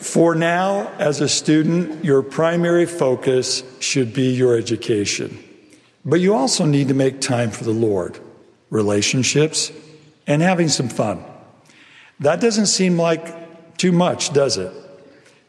For 0.00 0.34
now, 0.34 0.92
as 0.98 1.20
a 1.20 1.28
student, 1.28 2.04
your 2.04 2.22
primary 2.22 2.86
focus 2.86 3.62
should 3.80 4.12
be 4.12 4.32
your 4.34 4.56
education. 4.56 5.42
But 6.04 6.20
you 6.20 6.34
also 6.34 6.66
need 6.66 6.88
to 6.88 6.94
make 6.94 7.20
time 7.20 7.50
for 7.50 7.64
the 7.64 7.72
Lord, 7.72 8.18
relationships, 8.68 9.72
and 10.26 10.42
having 10.42 10.68
some 10.68 10.88
fun. 10.88 11.24
That 12.20 12.40
doesn't 12.40 12.66
seem 12.66 12.98
like 12.98 13.78
too 13.78 13.92
much, 13.92 14.32
does 14.32 14.58
it? 14.58 14.72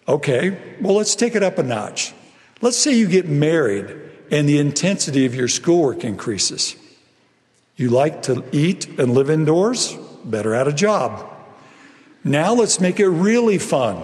Okay, 0.08 0.58
well, 0.82 0.96
let's 0.96 1.16
take 1.16 1.36
it 1.36 1.44
up 1.44 1.58
a 1.58 1.64
notch. 1.64 2.14
Let's 2.62 2.78
say 2.78 2.94
you 2.94 3.08
get 3.08 3.28
married 3.28 3.96
and 4.32 4.48
the 4.48 4.58
intensity 4.58 5.26
of 5.26 5.36
your 5.36 5.48
schoolwork 5.48 6.04
increases. 6.04 6.76
You 7.76 7.90
like 7.90 8.24
to 8.24 8.44
eat 8.52 8.88
and 9.00 9.14
live 9.14 9.30
indoors? 9.30 9.96
Better 10.26 10.54
add 10.54 10.68
a 10.68 10.74
job. 10.74 11.30
Now 12.24 12.54
let's 12.54 12.80
make 12.80 13.00
it 13.00 13.08
really 13.10 13.58
fun 13.58 14.04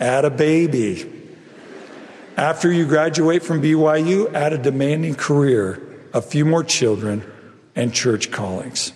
add 0.00 0.24
a 0.24 0.30
baby. 0.30 1.10
After 2.36 2.70
you 2.72 2.84
graduate 2.86 3.44
from 3.44 3.62
BYU, 3.62 4.32
add 4.34 4.52
a 4.52 4.58
demanding 4.58 5.14
career, 5.14 5.80
a 6.12 6.20
few 6.20 6.44
more 6.44 6.64
children, 6.64 7.24
and 7.76 7.94
church 7.94 8.32
callings. 8.32 8.92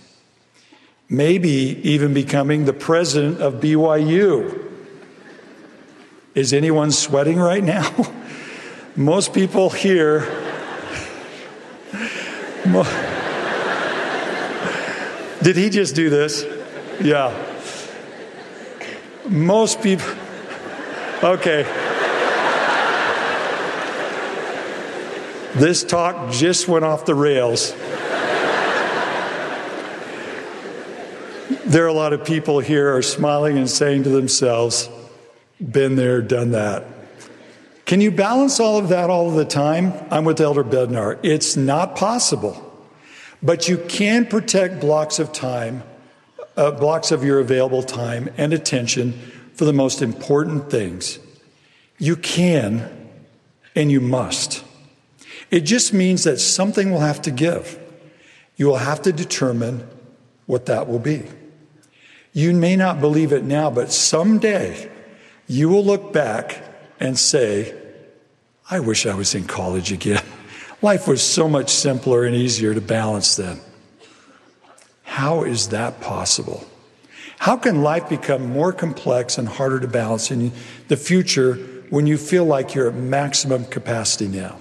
Maybe 1.08 1.80
even 1.88 2.12
becoming 2.12 2.64
the 2.64 2.72
president 2.72 3.40
of 3.40 3.54
BYU. 3.54 4.67
Is 6.34 6.52
anyone 6.52 6.92
sweating 6.92 7.38
right 7.38 7.64
now? 7.64 7.90
Most 8.96 9.32
people 9.32 9.70
here. 9.70 10.20
Did 15.42 15.56
he 15.56 15.70
just 15.70 15.94
do 15.94 16.10
this? 16.10 16.44
Yeah. 17.00 17.32
Most 19.26 19.80
people. 19.82 20.08
Okay. 21.22 21.62
This 25.54 25.82
talk 25.82 26.30
just 26.32 26.68
went 26.68 26.84
off 26.84 27.06
the 27.06 27.14
rails. 27.14 27.72
There 31.64 31.84
are 31.84 31.88
a 31.88 31.92
lot 31.92 32.12
of 32.12 32.24
people 32.24 32.60
here 32.60 32.96
are 32.96 33.02
smiling 33.02 33.58
and 33.58 33.68
saying 33.68 34.04
to 34.04 34.08
themselves, 34.08 34.88
been 35.60 35.96
there, 35.96 36.22
done 36.22 36.52
that. 36.52 36.84
Can 37.84 38.00
you 38.00 38.10
balance 38.10 38.60
all 38.60 38.78
of 38.78 38.90
that 38.90 39.08
all 39.08 39.28
of 39.28 39.34
the 39.34 39.44
time? 39.44 39.94
I'm 40.10 40.24
with 40.24 40.40
Elder 40.40 40.62
Bednar. 40.62 41.18
It's 41.22 41.56
not 41.56 41.96
possible. 41.96 42.64
But 43.42 43.68
you 43.68 43.78
can 43.78 44.26
protect 44.26 44.80
blocks 44.80 45.18
of 45.18 45.32
time, 45.32 45.82
uh, 46.56 46.72
blocks 46.72 47.10
of 47.10 47.24
your 47.24 47.38
available 47.38 47.82
time 47.82 48.28
and 48.36 48.52
attention 48.52 49.12
for 49.54 49.64
the 49.64 49.72
most 49.72 50.02
important 50.02 50.70
things. 50.70 51.18
You 51.98 52.16
can 52.16 52.90
and 53.74 53.90
you 53.90 54.00
must. 54.00 54.64
It 55.50 55.60
just 55.60 55.94
means 55.94 56.24
that 56.24 56.38
something 56.38 56.90
will 56.90 57.00
have 57.00 57.22
to 57.22 57.30
give. 57.30 57.80
You 58.56 58.66
will 58.66 58.76
have 58.76 59.00
to 59.02 59.12
determine 59.12 59.88
what 60.46 60.66
that 60.66 60.88
will 60.88 60.98
be. 60.98 61.24
You 62.32 62.52
may 62.52 62.76
not 62.76 63.00
believe 63.00 63.32
it 63.32 63.44
now, 63.44 63.70
but 63.70 63.90
someday 63.92 64.90
you 65.48 65.68
will 65.68 65.84
look 65.84 66.12
back 66.12 66.62
and 67.00 67.18
say, 67.18 67.74
I 68.70 68.80
wish 68.80 69.06
I 69.06 69.14
was 69.14 69.34
in 69.34 69.44
college 69.46 69.90
again. 69.90 70.22
Life 70.82 71.08
was 71.08 71.22
so 71.22 71.48
much 71.48 71.70
simpler 71.70 72.24
and 72.24 72.36
easier 72.36 72.74
to 72.74 72.80
balance 72.80 73.34
then. 73.34 73.60
How 75.02 75.42
is 75.42 75.70
that 75.70 76.00
possible? 76.00 76.64
How 77.38 77.56
can 77.56 77.82
life 77.82 78.08
become 78.08 78.52
more 78.52 78.72
complex 78.72 79.38
and 79.38 79.48
harder 79.48 79.80
to 79.80 79.88
balance 79.88 80.30
in 80.30 80.52
the 80.88 80.96
future 80.96 81.54
when 81.88 82.06
you 82.06 82.16
feel 82.16 82.44
like 82.44 82.74
you're 82.74 82.88
at 82.88 82.94
maximum 82.94 83.64
capacity 83.64 84.28
now? 84.28 84.58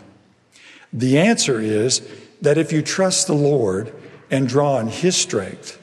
The 0.94 1.18
answer 1.18 1.60
is 1.60 2.08
that 2.42 2.58
if 2.58 2.72
you 2.72 2.82
trust 2.82 3.28
the 3.28 3.34
Lord 3.34 3.94
and 4.32 4.48
draw 4.48 4.78
on 4.78 4.88
His 4.88 5.16
strength, 5.16 5.80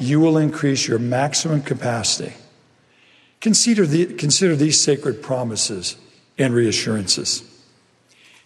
you 0.00 0.20
will 0.20 0.38
increase 0.38 0.88
your 0.88 0.98
maximum 0.98 1.62
capacity. 1.62 2.34
Consider, 3.46 3.86
the, 3.86 4.06
consider 4.06 4.56
these 4.56 4.80
sacred 4.80 5.22
promises 5.22 5.94
and 6.36 6.52
reassurances. 6.52 7.44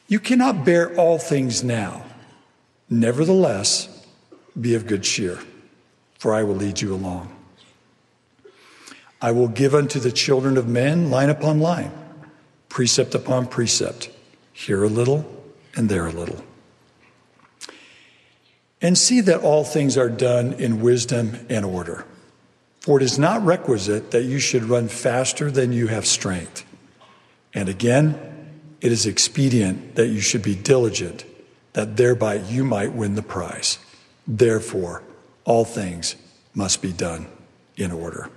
You 0.09 0.21
cannot 0.21 0.63
bear 0.63 0.95
all 0.95 1.19
things 1.19 1.65
now. 1.65 2.05
Nevertheless, 2.91 3.89
be 4.61 4.75
of 4.75 4.87
good 4.87 5.03
cheer, 5.03 5.39
for 6.19 6.35
I 6.35 6.43
will 6.43 6.55
lead 6.55 6.83
you 6.83 6.95
along. 6.95 7.35
I 9.23 9.33
will 9.33 9.49
give 9.49 9.75
unto 9.75 9.99
the 9.99 10.13
children 10.13 10.59
of 10.59 10.69
men 10.69 11.11
line 11.11 11.31
upon 11.31 11.61
line, 11.61 11.93
precept 12.69 13.15
upon 13.15 13.47
precept, 13.47 14.11
here 14.53 14.85
a 14.85 14.89
little 14.89 15.25
and 15.77 15.89
there 15.89 16.09
a 16.09 16.13
little. 16.13 16.45
And 18.83 18.99
see 18.99 19.23
that 19.23 19.41
all 19.41 19.65
things 19.65 19.97
are 19.97 20.11
done 20.11 20.53
in 20.53 20.83
wisdom 20.83 21.47
and 21.49 21.65
order. 21.65 22.05
For 22.81 22.99
it 22.99 23.03
is 23.03 23.19
not 23.19 23.45
requisite 23.45 24.11
that 24.11 24.25
you 24.25 24.39
should 24.39 24.65
run 24.65 24.89
faster 24.89 25.51
than 25.51 25.73
you 25.73 25.89
have 25.89 26.07
strength. 26.07 26.65
And 27.53 27.69
again, 27.69 28.19
it 28.81 28.91
is 28.91 29.05
expedient 29.07 29.97
that 29.97 30.09
you 30.09 30.21
should 30.21 30.43
be 30.43 30.55
diligent, 30.55 31.25
that 31.75 31.97
thereby 31.97 32.37
you 32.37 32.65
might 32.65 32.93
win 32.93 33.15
the 33.15 33.23
prize. 33.23 33.79
Therefore, 34.27 35.03
all 35.45 35.65
things 35.65 36.17
must 36.55 36.81
be 36.81 36.93
done 36.93 37.27
in 37.77 37.93
order. 37.93 38.31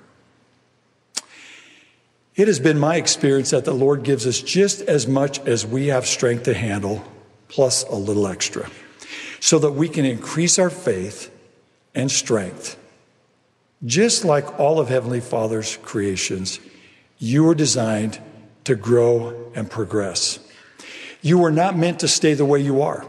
It 2.36 2.48
has 2.48 2.60
been 2.60 2.80
my 2.80 2.96
experience 2.96 3.52
that 3.52 3.64
the 3.64 3.74
Lord 3.74 4.04
gives 4.04 4.26
us 4.26 4.42
just 4.42 4.82
as 4.82 5.08
much 5.08 5.40
as 5.48 5.66
we 5.66 5.88
have 5.88 6.06
strength 6.08 6.44
to 6.44 6.54
handle, 6.54 7.04
plus 7.48 7.84
a 7.84 7.96
little 7.96 8.28
extra, 8.28 8.70
so 9.40 9.60
that 9.60 9.72
we 9.72 9.88
can 9.88 10.04
increase 10.04 10.58
our 10.58 10.72
faith 10.72 11.32
and 11.94 12.12
strength. 12.12 12.76
Just 13.86 14.24
like 14.24 14.60
all 14.60 14.80
of 14.80 14.88
Heavenly 14.88 15.20
Father's 15.20 15.78
creations, 15.78 16.60
you 17.18 17.48
are 17.50 17.56
designed 17.56 18.20
to 18.64 18.76
grow 18.76 19.52
and 19.56 19.70
progress. 19.70 20.40
You 21.22 21.38
were 21.38 21.52
not 21.52 21.78
meant 21.78 22.00
to 22.00 22.08
stay 22.08 22.34
the 22.34 22.46
way 22.46 22.60
you 22.60 22.82
are. 22.82 23.06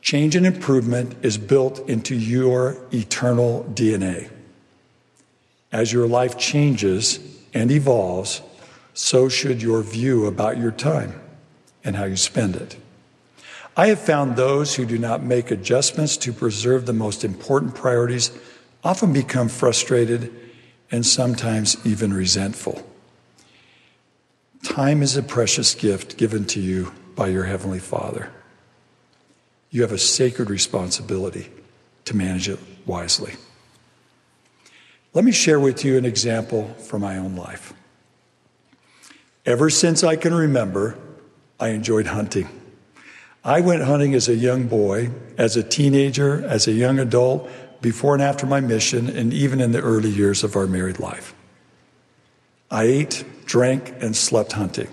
Change 0.00 0.36
and 0.36 0.46
improvement 0.46 1.16
is 1.22 1.38
built 1.38 1.88
into 1.88 2.14
your 2.14 2.76
eternal 2.92 3.64
DNA. 3.74 4.30
As 5.72 5.92
your 5.92 6.06
life 6.06 6.38
changes 6.38 7.18
and 7.52 7.70
evolves, 7.70 8.42
so 8.94 9.28
should 9.28 9.62
your 9.62 9.82
view 9.82 10.26
about 10.26 10.58
your 10.58 10.70
time 10.70 11.20
and 11.84 11.96
how 11.96 12.04
you 12.04 12.16
spend 12.16 12.56
it. 12.56 12.76
I 13.76 13.88
have 13.88 14.00
found 14.00 14.36
those 14.36 14.76
who 14.76 14.86
do 14.86 14.98
not 14.98 15.22
make 15.22 15.50
adjustments 15.50 16.16
to 16.18 16.32
preserve 16.32 16.86
the 16.86 16.92
most 16.92 17.24
important 17.24 17.74
priorities 17.74 18.30
often 18.86 19.12
become 19.12 19.48
frustrated 19.48 20.32
and 20.92 21.04
sometimes 21.04 21.76
even 21.84 22.14
resentful. 22.14 22.88
Time 24.62 25.02
is 25.02 25.16
a 25.16 25.24
precious 25.24 25.74
gift 25.74 26.16
given 26.16 26.44
to 26.44 26.60
you 26.60 26.92
by 27.16 27.26
your 27.26 27.42
Heavenly 27.42 27.80
Father. 27.80 28.30
You 29.70 29.82
have 29.82 29.90
a 29.90 29.98
sacred 29.98 30.50
responsibility 30.50 31.50
to 32.04 32.16
manage 32.16 32.48
it 32.48 32.60
wisely. 32.86 33.32
Let 35.14 35.24
me 35.24 35.32
share 35.32 35.58
with 35.58 35.84
you 35.84 35.98
an 35.98 36.04
example 36.04 36.68
from 36.74 37.02
my 37.02 37.18
own 37.18 37.34
life. 37.34 37.74
Ever 39.44 39.68
since 39.68 40.04
I 40.04 40.14
can 40.14 40.32
remember, 40.32 40.96
I 41.58 41.70
enjoyed 41.70 42.06
hunting. 42.06 42.48
I 43.42 43.60
went 43.62 43.82
hunting 43.82 44.14
as 44.14 44.28
a 44.28 44.36
young 44.36 44.68
boy, 44.68 45.10
as 45.36 45.56
a 45.56 45.62
teenager, 45.64 46.44
as 46.46 46.68
a 46.68 46.72
young 46.72 47.00
adult, 47.00 47.50
before 47.86 48.14
and 48.14 48.22
after 48.22 48.46
my 48.46 48.58
mission, 48.58 49.08
and 49.08 49.32
even 49.32 49.60
in 49.60 49.70
the 49.70 49.80
early 49.80 50.10
years 50.10 50.42
of 50.42 50.56
our 50.56 50.66
married 50.66 50.98
life. 50.98 51.36
I 52.68 52.82
ate, 52.82 53.24
drank, 53.44 53.94
and 54.00 54.16
slept 54.16 54.50
hunting. 54.50 54.88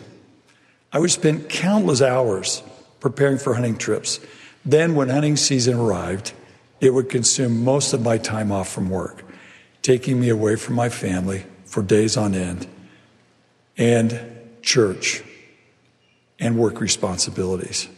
I 0.92 1.00
would 1.00 1.10
spend 1.10 1.50
countless 1.50 2.04
hours 2.04 2.62
preparing 3.00 3.40
for 3.40 3.56
hunting 3.56 3.80
trips. 3.80 4.20
Then, 4.64 4.94
when 4.94 5.10
hunting 5.10 5.38
season 5.38 5.80
arrived, 5.80 6.34
it 6.82 6.94
would 6.94 7.10
consume 7.10 7.64
most 7.64 7.94
of 7.94 8.04
my 8.04 8.20
time 8.20 8.52
off 8.52 8.72
from 8.72 8.92
work, 8.92 9.24
taking 9.82 10.20
me 10.20 10.30
away 10.30 10.56
from 10.56 10.76
my 10.76 10.90
family 10.90 11.48
for 11.66 11.82
days 11.82 12.16
on 12.16 12.36
end, 12.36 12.68
and 13.76 14.22
church 14.62 15.24
and 16.38 16.60
work 16.60 16.80
responsibilities 16.80 17.90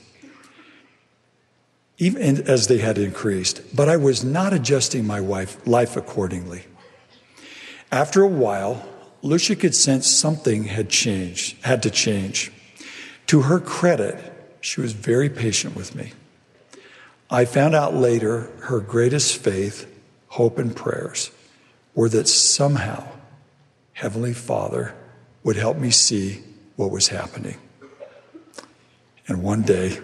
even 1.98 2.48
as 2.48 2.68
they 2.68 2.80
had 2.80 2.98
increased. 2.98 3.62
But 3.76 3.90
I 3.90 3.98
was 3.98 4.24
not 4.24 4.54
adjusting 4.54 5.06
my 5.06 5.22
wife, 5.22 5.66
life 5.66 5.96
accordingly. 5.96 6.66
After 7.92 8.22
a 8.22 8.28
while, 8.28 8.86
Lucia 9.22 9.56
could 9.56 9.76
sense 9.76 10.08
something 10.08 10.66
had 10.66 10.90
changed, 10.90 11.64
had 11.64 11.82
to 11.84 11.90
change. 11.90 12.52
To 13.28 13.44
her 13.44 13.60
credit, 13.60 14.20
she 14.62 14.82
was 14.82 14.94
very 14.94 15.30
patient 15.30 15.76
with 15.76 15.96
me. 15.96 16.12
I 17.30 17.46
found 17.46 17.74
out 17.74 17.96
later 17.96 18.52
her 18.62 18.80
greatest 18.80 19.38
faith, 19.38 19.92
hope, 20.30 20.60
and 20.60 20.76
prayers 20.76 21.32
were 21.96 22.10
that 22.10 22.28
somehow 22.28 23.08
Heavenly 23.94 24.34
Father 24.34 24.94
would 25.44 25.56
help 25.56 25.78
me 25.78 25.90
see 25.90 26.44
what 26.76 26.92
was 26.92 27.08
happening. 27.08 27.58
And 29.28 29.42
one 29.42 29.62
day, 29.62 30.00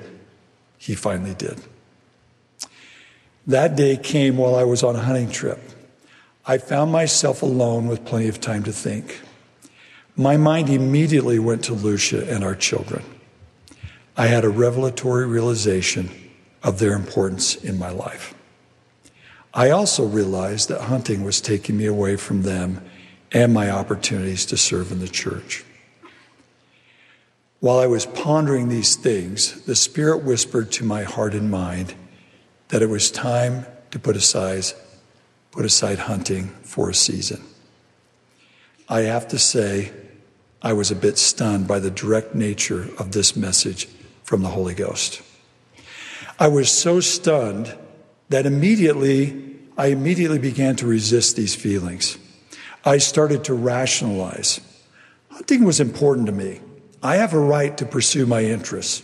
He 0.78 0.96
finally 0.96 1.36
did. 1.36 1.62
That 3.52 3.76
day 3.76 3.98
came 3.98 4.38
while 4.38 4.56
I 4.56 4.64
was 4.64 4.82
on 4.82 4.96
a 4.96 5.02
hunting 5.02 5.30
trip. 5.30 5.60
I 6.46 6.58
found 6.58 6.90
myself 6.90 7.42
alone 7.42 7.88
with 7.88 8.06
plenty 8.06 8.30
of 8.30 8.40
time 8.40 8.64
to 8.64 8.72
think. 8.72 9.20
My 10.16 10.38
mind 10.38 10.70
immediately 10.70 11.38
went 11.38 11.66
to 11.66 11.74
Lucia 11.74 12.34
and 12.34 12.46
our 12.46 12.56
children. 12.56 13.04
I 14.16 14.28
had 14.28 14.46
a 14.46 14.50
revelatory 14.50 15.26
realization 15.26 16.10
of 16.64 16.80
their 16.80 16.94
importance 16.94 17.56
in 17.56 17.78
my 17.78 17.90
life. 17.90 18.34
I 19.54 19.70
also 19.72 20.06
realized 20.08 20.70
that 20.70 20.84
hunting 20.84 21.26
was 21.26 21.42
taking 21.42 21.76
me 21.76 21.88
away 21.88 22.16
from 22.16 22.44
them 22.44 22.82
and 23.34 23.54
my 23.54 23.70
opportunities 23.70 24.46
to 24.46 24.56
serve 24.56 24.94
in 24.94 25.00
the 25.00 25.10
church. 25.10 25.66
While 27.60 27.80
I 27.80 27.88
was 27.88 28.06
pondering 28.06 28.70
these 28.70 28.96
things, 28.96 29.64
the 29.64 29.76
Spirit 29.76 30.24
whispered 30.24 30.72
to 30.72 30.86
my 30.86 31.04
heart 31.04 31.34
and 31.34 31.52
mind 31.52 31.96
that 32.72 32.82
it 32.82 32.90
was 32.90 33.12
time 33.12 33.66
to 33.92 34.00
put 34.00 34.16
aside, 34.16 34.64
put 35.52 35.66
aside 35.66 36.00
hunting 36.00 36.48
for 36.64 36.90
a 36.90 36.94
season. 36.94 37.44
I 38.88 39.02
have 39.02 39.28
to 39.30 39.38
say, 39.38 39.92
I 40.62 40.74
was 40.74 40.90
a 40.90 40.96
bit 40.96 41.18
stunned 41.18 41.68
by 41.68 41.80
the 41.80 41.92
direct 41.92 42.34
nature 42.34 42.90
of 42.98 43.12
this 43.12 43.36
message 43.36 43.88
from 44.24 44.42
the 44.42 44.50
Holy 44.50 44.74
Ghost. 44.74 45.22
I 46.40 46.48
was 46.48 46.72
so 46.72 47.02
stunned 47.02 47.76
that 48.30 48.46
immediately, 48.46 49.58
I 49.78 49.88
immediately 49.88 50.40
began 50.40 50.78
to 50.78 50.88
resist 50.88 51.36
these 51.36 51.54
feelings. 51.54 52.18
I 52.86 53.00
started 53.00 53.44
to 53.46 53.54
rationalize. 53.54 54.62
Hunting 55.30 55.66
was 55.66 55.82
important 55.82 56.28
to 56.28 56.32
me. 56.32 56.62
I 57.04 57.18
have 57.18 57.34
a 57.34 57.40
right 57.40 57.78
to 57.78 57.86
pursue 57.86 58.26
my 58.26 58.46
interests. 58.46 59.04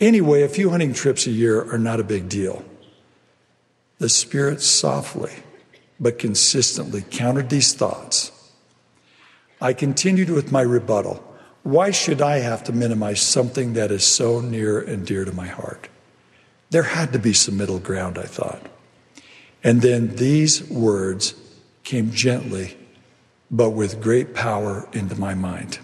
Anyway, 0.00 0.42
a 0.42 0.48
few 0.48 0.70
hunting 0.70 0.92
trips 0.92 1.26
a 1.26 1.30
year 1.30 1.72
are 1.72 1.78
not 1.78 2.00
a 2.00 2.04
big 2.04 2.28
deal. 2.28 2.64
The 4.00 4.08
Spirit 4.08 4.62
softly 4.62 5.30
but 6.00 6.18
consistently 6.18 7.04
countered 7.10 7.50
these 7.50 7.74
thoughts. 7.74 8.32
I 9.60 9.74
continued 9.74 10.30
with 10.30 10.50
my 10.50 10.62
rebuttal. 10.62 11.22
Why 11.62 11.90
should 11.90 12.22
I 12.22 12.38
have 12.38 12.64
to 12.64 12.72
minimize 12.72 13.20
something 13.20 13.74
that 13.74 13.90
is 13.90 14.02
so 14.02 14.40
near 14.40 14.80
and 14.80 15.06
dear 15.06 15.26
to 15.26 15.32
my 15.32 15.48
heart? 15.48 15.88
There 16.70 16.84
had 16.84 17.12
to 17.12 17.18
be 17.18 17.34
some 17.34 17.58
middle 17.58 17.78
ground, 17.78 18.16
I 18.16 18.22
thought. 18.22 18.66
And 19.62 19.82
then 19.82 20.16
these 20.16 20.66
words 20.70 21.34
came 21.84 22.10
gently, 22.10 22.78
but 23.50 23.70
with 23.70 24.00
great 24.00 24.34
power 24.34 24.88
into 24.94 25.20
my 25.20 25.34
mind. 25.34 25.78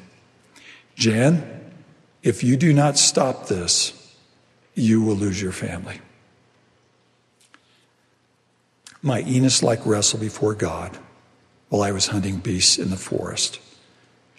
Jan, 0.95 1.75
if 2.23 2.43
you 2.43 2.57
do 2.57 2.73
not 2.73 2.97
stop 2.97 3.49
this, 3.49 4.17
you 4.75 5.03
will 5.03 5.17
lose 5.17 5.43
your 5.43 5.53
family. 5.53 6.01
My 9.07 9.21
Enos 9.21 9.63
like 9.63 9.87
wrestle 9.87 10.19
before 10.19 10.57
God 10.57 10.99
while 11.69 11.83
I 11.83 11.93
was 11.93 12.09
hunting 12.09 12.39
beasts 12.39 12.77
in 12.77 12.91
the 12.91 12.97
forest 12.97 13.61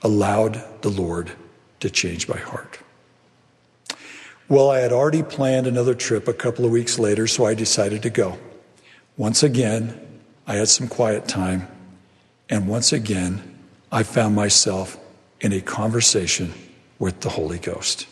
allowed 0.02 0.62
the 0.82 0.90
Lord 0.90 1.32
to 1.80 1.90
change 1.90 2.28
my 2.28 2.36
heart. 2.36 2.80
Well, 4.50 4.70
I 4.70 4.80
had 4.80 4.92
already 4.92 5.24
planned 5.24 5.68
another 5.68 5.96
trip 5.96 6.28
a 6.28 6.34
couple 6.34 6.66
of 6.66 6.72
weeks 6.72 7.00
later, 7.00 7.28
so 7.28 7.46
I 7.46 7.54
decided 7.54 8.04
to 8.04 8.10
go. 8.10 8.40
Once 9.16 9.42
again, 9.42 10.06
I 10.46 10.56
had 10.56 10.68
some 10.68 10.90
quiet 10.90 11.30
time, 11.30 11.70
and 12.50 12.68
once 12.68 12.92
again, 12.92 13.58
I 13.90 14.04
found 14.04 14.36
myself 14.36 15.00
in 15.40 15.54
a 15.54 15.62
conversation 15.62 16.54
with 17.00 17.22
the 17.22 17.30
Holy 17.30 17.58
Ghost. 17.58 18.06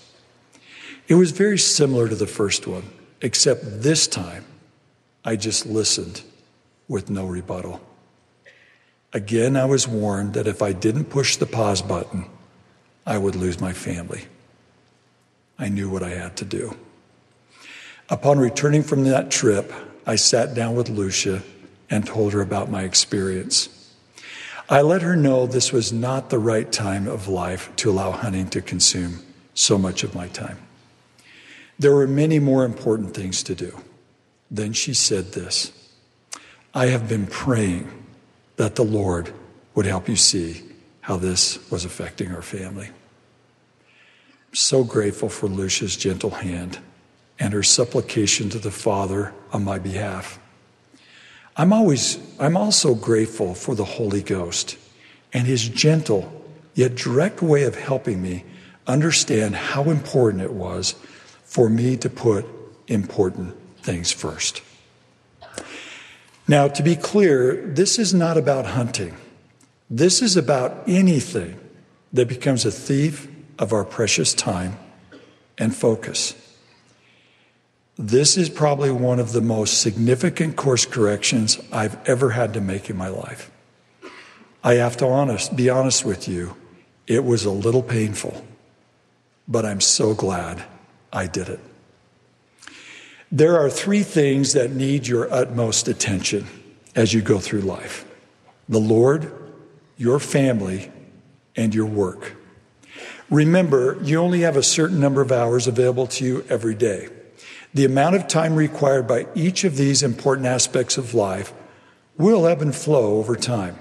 It 1.10 1.16
was 1.16 1.32
very 1.32 1.58
similar 1.58 2.08
to 2.08 2.16
the 2.16 2.28
first 2.28 2.66
one, 2.66 2.84
except 3.22 3.82
this 3.82 4.08
time 4.08 4.46
I 5.26 5.36
just 5.36 5.66
listened 5.66 6.22
with 6.88 7.10
no 7.10 7.26
rebuttal. 7.26 7.82
Again, 9.14 9.56
I 9.56 9.66
was 9.66 9.88
warned 9.88 10.34
that 10.34 10.48
if 10.48 10.62
I 10.62 10.74
didn't 10.74 11.06
push 11.06 11.38
the 11.38 11.46
pause 11.46 11.82
button, 11.82 12.26
I 13.06 13.18
would 13.18 13.36
lose 13.36 13.62
my 13.62 13.74
family. 13.74 14.26
I 15.58 15.70
knew 15.70 15.90
what 15.90 16.04
I 16.04 16.10
had 16.10 16.36
to 16.38 16.46
do. 16.46 16.76
Upon 18.10 18.40
returning 18.40 18.84
from 18.84 19.06
that 19.06 19.32
trip, 19.32 19.72
I 20.06 20.16
sat 20.16 20.54
down 20.54 20.76
with 20.76 20.90
Lucia 20.90 21.44
and 21.90 22.06
told 22.06 22.34
her 22.34 22.42
about 22.42 22.70
my 22.70 22.84
experience. 22.84 23.70
I 24.70 24.82
let 24.82 25.02
her 25.02 25.16
know 25.16 25.46
this 25.46 25.72
was 25.72 25.94
not 25.94 26.30
the 26.30 26.40
right 26.40 26.72
time 26.72 27.08
of 27.08 27.28
life 27.28 27.74
to 27.78 27.90
allow 27.90 28.12
hunting 28.12 28.48
to 28.50 28.62
consume 28.62 29.20
so 29.54 29.78
much 29.78 30.04
of 30.04 30.16
my 30.16 30.28
time. 30.28 30.58
There 31.78 31.94
were 31.94 32.08
many 32.08 32.40
more 32.40 32.66
important 32.66 33.14
things 33.14 33.44
to 33.44 33.56
do. 33.56 33.80
Then 34.50 34.74
she 34.74 34.94
said 34.94 35.34
this 35.34 35.72
I 36.76 36.88
have 36.88 37.10
been 37.10 37.26
praying 37.26 37.92
that 38.58 38.76
the 38.76 38.84
Lord 38.84 39.34
would 39.74 39.88
help 39.88 40.08
you 40.08 40.16
see 40.16 40.62
how 41.02 41.18
this 41.18 41.72
was 41.72 41.86
affecting 41.86 42.32
our 42.32 42.44
family 42.44 42.92
so 44.58 44.84
grateful 44.84 45.30
for 45.30 45.48
Lucia's 45.48 45.96
gentle 45.96 46.30
hand 46.30 46.80
and 47.40 47.54
her 47.54 47.64
supplication 47.64 48.50
to 48.50 48.60
the 48.60 48.72
Father 48.72 49.34
on 49.52 49.64
my 49.64 49.80
behalf. 49.80 50.40
I'm 51.58 51.74
always 51.74 52.18
I'm 52.40 52.58
also 52.58 52.96
grateful 52.96 53.54
for 53.54 53.76
the 53.76 53.86
Holy 53.86 54.22
Ghost 54.22 54.78
and 55.34 55.48
his 55.48 55.68
gentle 55.68 56.32
yet 56.74 56.96
direct 56.96 57.42
way 57.42 57.64
of 57.64 57.76
helping 57.76 58.22
me 58.22 58.44
understand 58.88 59.56
how 59.56 59.90
important 59.90 60.44
it 60.44 60.54
was 60.54 60.96
for 61.44 61.70
me 61.70 61.98
to 61.98 62.10
put 62.10 62.46
important 62.88 63.56
things 63.82 64.12
first. 64.12 64.62
Now, 66.48 66.68
to 66.68 66.84
be 66.84 66.96
clear, 66.96 67.56
this 67.56 67.98
is 67.98 68.14
not 68.14 68.38
about 68.38 68.66
hunting. 68.66 69.16
This 69.90 70.22
is 70.22 70.38
about 70.38 70.84
anything 70.88 71.60
that 72.14 72.28
becomes 72.28 72.66
a 72.66 72.72
thief 72.72 73.28
of 73.58 73.74
our 73.74 73.84
precious 73.84 74.34
time 74.34 74.78
and 75.58 75.76
focus. 75.76 76.36
This 77.98 78.38
is 78.38 78.50
probably 78.50 78.92
one 78.92 79.20
of 79.20 79.32
the 79.32 79.42
most 79.42 79.82
significant 79.82 80.56
course 80.56 80.86
corrections 80.86 81.60
I've 81.72 81.98
ever 82.08 82.32
had 82.32 82.54
to 82.54 82.62
make 82.62 82.90
in 82.90 82.98
my 82.98 83.08
life. 83.08 83.50
I 84.64 84.76
have 84.76 84.98
to 84.98 85.08
honest, 85.08 85.56
be 85.56 85.70
honest 85.70 86.04
with 86.04 86.28
you, 86.28 86.58
it 87.08 87.24
was 87.24 87.46
a 87.46 87.52
little 87.52 87.84
painful, 87.84 88.46
but 89.48 89.66
I'm 89.66 89.80
so 89.80 90.14
glad 90.14 90.64
I 91.14 91.28
did 91.28 91.50
it. 91.50 91.60
There 93.36 93.60
are 93.60 93.70
three 93.70 94.04
things 94.04 94.54
that 94.54 94.72
need 94.72 95.08
your 95.08 95.30
utmost 95.30 95.90
attention 95.90 96.48
as 96.96 97.14
you 97.14 97.22
go 97.22 97.38
through 97.38 97.64
life 97.64 98.06
the 98.70 98.80
Lord, 98.80 99.30
your 99.98 100.22
family, 100.22 100.90
and 101.54 101.76
your 101.76 101.86
work. 101.86 102.38
Remember, 103.30 104.00
you 104.02 104.22
only 104.22 104.40
have 104.40 104.56
a 104.56 104.64
certain 104.64 105.02
number 105.02 105.22
of 105.22 105.34
hours 105.34 105.68
available 105.68 106.08
to 106.08 106.24
you 106.24 106.46
every 106.48 106.76
day. 106.76 107.10
The 107.74 107.84
amount 107.84 108.16
of 108.16 108.30
time 108.30 108.56
required 108.56 109.06
by 109.06 109.28
each 109.36 109.66
of 109.66 109.76
these 109.76 110.02
important 110.02 110.48
aspects 110.48 110.98
of 110.98 111.14
life 111.14 111.52
will 112.18 112.48
ebb 112.48 112.62
and 112.62 112.74
flow 112.74 113.18
over 113.18 113.36
time. 113.36 113.78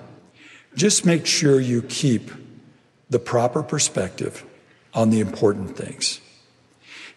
Just 0.75 1.07
make 1.07 1.27
sure 1.27 1.61
you 1.61 1.81
keep 1.81 2.33
the 3.09 3.21
proper 3.21 3.63
perspective 3.63 4.45
on 4.93 5.11
the 5.11 5.21
important 5.21 5.77
things. 5.77 6.21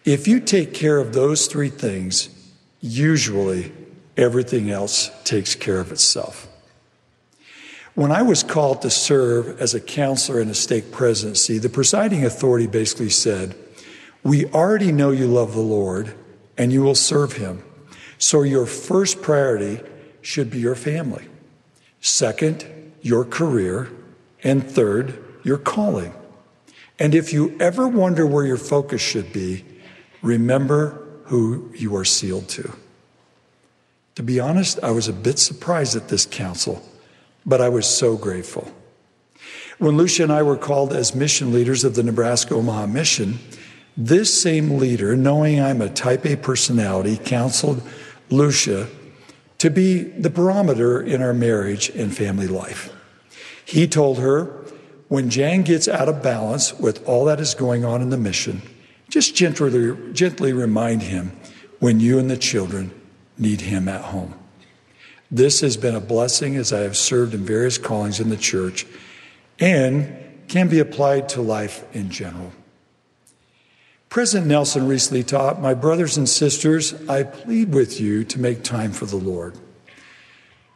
If 0.07 0.25
you 0.25 0.39
take 0.39 0.73
care 0.73 0.99
of 0.99 1.11
those 1.11 1.47
three 1.47 1.67
things, 1.67 2.29
usually 2.79 3.73
everything 4.15 4.71
else 4.71 5.11
takes 5.25 5.53
care 5.53 5.81
of 5.81 5.91
itself. 5.91 6.47
When 7.93 8.09
I 8.09 8.21
was 8.21 8.41
called 8.41 8.81
to 8.83 8.89
serve 8.89 9.59
as 9.59 9.73
a 9.73 9.81
counselor 9.81 10.39
in 10.39 10.47
a 10.47 10.53
stake 10.53 10.93
presidency, 10.93 11.57
the 11.57 11.67
presiding 11.67 12.23
authority 12.23 12.67
basically 12.67 13.09
said, 13.09 13.53
We 14.23 14.45
already 14.45 14.93
know 14.93 15.11
you 15.11 15.27
love 15.27 15.53
the 15.53 15.59
Lord 15.59 16.13
and 16.57 16.71
you 16.71 16.83
will 16.83 16.95
serve 16.95 17.33
him. 17.33 17.61
So 18.17 18.43
your 18.43 18.65
first 18.65 19.21
priority 19.21 19.81
should 20.21 20.49
be 20.49 20.59
your 20.59 20.75
family. 20.75 21.27
Second, 21.99 22.93
your 23.01 23.25
career. 23.25 23.89
And 24.41 24.63
third, 24.63 25.21
your 25.43 25.57
calling. 25.57 26.13
And 26.97 27.13
if 27.13 27.33
you 27.33 27.57
ever 27.59 27.89
wonder 27.89 28.25
where 28.25 28.45
your 28.45 28.55
focus 28.55 29.01
should 29.01 29.33
be, 29.33 29.65
remember 30.21 31.03
who 31.25 31.71
you 31.75 31.95
are 31.95 32.05
sealed 32.05 32.47
to. 32.49 32.73
To 34.15 34.23
be 34.23 34.39
honest, 34.39 34.79
I 34.81 34.91
was 34.91 35.07
a 35.07 35.13
bit 35.13 35.39
surprised 35.39 35.95
at 35.95 36.07
this 36.07 36.25
counsel 36.25 36.83
but 37.47 37.61
I 37.61 37.69
was 37.69 37.87
so 37.87 38.17
grateful. 38.17 38.69
When 39.79 39.95
Lucia 39.95 40.23
and 40.23 40.33
I 40.33 40.43
were 40.43 40.57
called 40.57 40.91
as 40.91 41.15
mission 41.15 41.53
leaders 41.53 41.83
of 41.83 41.95
the 41.95 42.03
Nebraska 42.03 42.53
Omaha 42.53 42.87
Mission, 42.87 43.39
this 43.95 44.41
same 44.41 44.77
leader, 44.77 45.15
knowing 45.15 45.61
I'm 45.61 45.81
a 45.81 45.89
type 45.89 46.25
A 46.25 46.35
personality, 46.35 47.17
counseled 47.17 47.81
Lucia 48.29 48.87
to 49.59 49.69
be 49.69 50.03
the 50.03 50.29
barometer 50.29 51.01
in 51.01 51.21
our 51.21 51.33
marriage 51.33 51.89
and 51.89 52.15
family 52.15 52.47
life. 52.47 52.93
He 53.65 53.87
told 53.87 54.19
her, 54.19 54.65
when 55.07 55.29
Jan 55.29 55.63
gets 55.63 55.87
out 55.87 56.09
of 56.09 56.21
balance 56.21 56.73
with 56.73 57.07
all 57.07 57.25
that 57.25 57.39
is 57.39 57.55
going 57.55 57.85
on 57.85 58.01
in 58.01 58.09
the 58.09 58.17
mission, 58.17 58.61
just 59.09 59.35
gently, 59.35 60.13
gently 60.13 60.53
remind 60.53 61.03
him 61.03 61.31
when 61.79 61.99
you 61.99 62.19
and 62.19 62.29
the 62.29 62.37
children 62.37 62.91
need 63.37 63.61
him 63.61 63.87
at 63.87 64.01
home. 64.01 64.33
This 65.29 65.61
has 65.61 65.77
been 65.77 65.95
a 65.95 66.01
blessing 66.01 66.55
as 66.55 66.71
I 66.71 66.79
have 66.79 66.97
served 66.97 67.33
in 67.33 67.45
various 67.45 67.77
callings 67.77 68.19
in 68.19 68.29
the 68.29 68.37
church 68.37 68.85
and 69.59 70.15
can 70.47 70.69
be 70.69 70.79
applied 70.79 71.29
to 71.29 71.41
life 71.41 71.83
in 71.93 72.09
general. 72.09 72.53
President 74.09 74.47
Nelson 74.47 74.87
recently 74.87 75.23
taught, 75.23 75.61
My 75.61 75.73
brothers 75.73 76.17
and 76.17 76.29
sisters, 76.29 76.93
I 77.09 77.23
plead 77.23 77.73
with 77.73 77.99
you 77.99 78.23
to 78.23 78.39
make 78.39 78.63
time 78.63 78.93
for 78.93 79.05
the 79.05 79.17
Lord. 79.17 79.57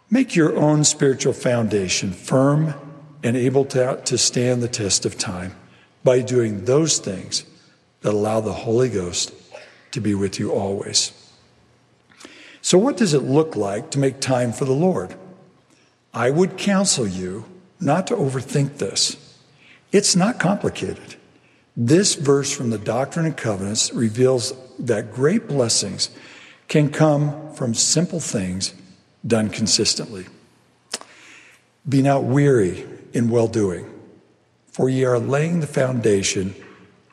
Make 0.09 0.35
your 0.35 0.57
own 0.57 0.83
spiritual 0.83 1.31
foundation 1.31 2.11
firm 2.11 2.73
and 3.23 3.37
able 3.37 3.63
to, 3.65 4.01
to 4.03 4.17
stand 4.17 4.61
the 4.61 4.67
test 4.67 5.05
of 5.05 5.17
time 5.17 5.55
by 6.03 6.21
doing 6.21 6.65
those 6.65 6.99
things 6.99 7.45
that 8.01 8.13
allow 8.13 8.41
the 8.41 8.53
Holy 8.53 8.89
Ghost 8.89 9.33
to 9.91 10.01
be 10.01 10.13
with 10.13 10.39
you 10.39 10.51
always. 10.51 11.11
So, 12.61 12.77
what 12.77 12.97
does 12.97 13.13
it 13.13 13.23
look 13.23 13.55
like 13.55 13.91
to 13.91 13.99
make 13.99 14.19
time 14.19 14.53
for 14.53 14.65
the 14.65 14.71
Lord? 14.71 15.15
I 16.13 16.29
would 16.29 16.57
counsel 16.57 17.07
you 17.07 17.45
not 17.79 18.07
to 18.07 18.15
overthink 18.15 18.77
this. 18.77 19.17
It's 19.91 20.15
not 20.15 20.39
complicated. 20.39 21.15
This 21.75 22.15
verse 22.15 22.55
from 22.55 22.69
the 22.69 22.77
Doctrine 22.77 23.25
and 23.25 23.35
Covenants 23.35 23.93
reveals 23.93 24.53
that 24.77 25.13
great 25.13 25.47
blessings 25.47 26.09
can 26.67 26.89
come 26.89 27.53
from 27.53 27.73
simple 27.73 28.19
things 28.19 28.73
done 29.25 29.49
consistently. 29.49 30.25
Be 31.87 32.01
not 32.01 32.23
weary 32.23 32.85
in 33.13 33.29
well 33.29 33.47
doing, 33.47 33.89
for 34.67 34.89
ye 34.89 35.03
are 35.03 35.19
laying 35.19 35.59
the 35.59 35.67
foundation 35.67 36.55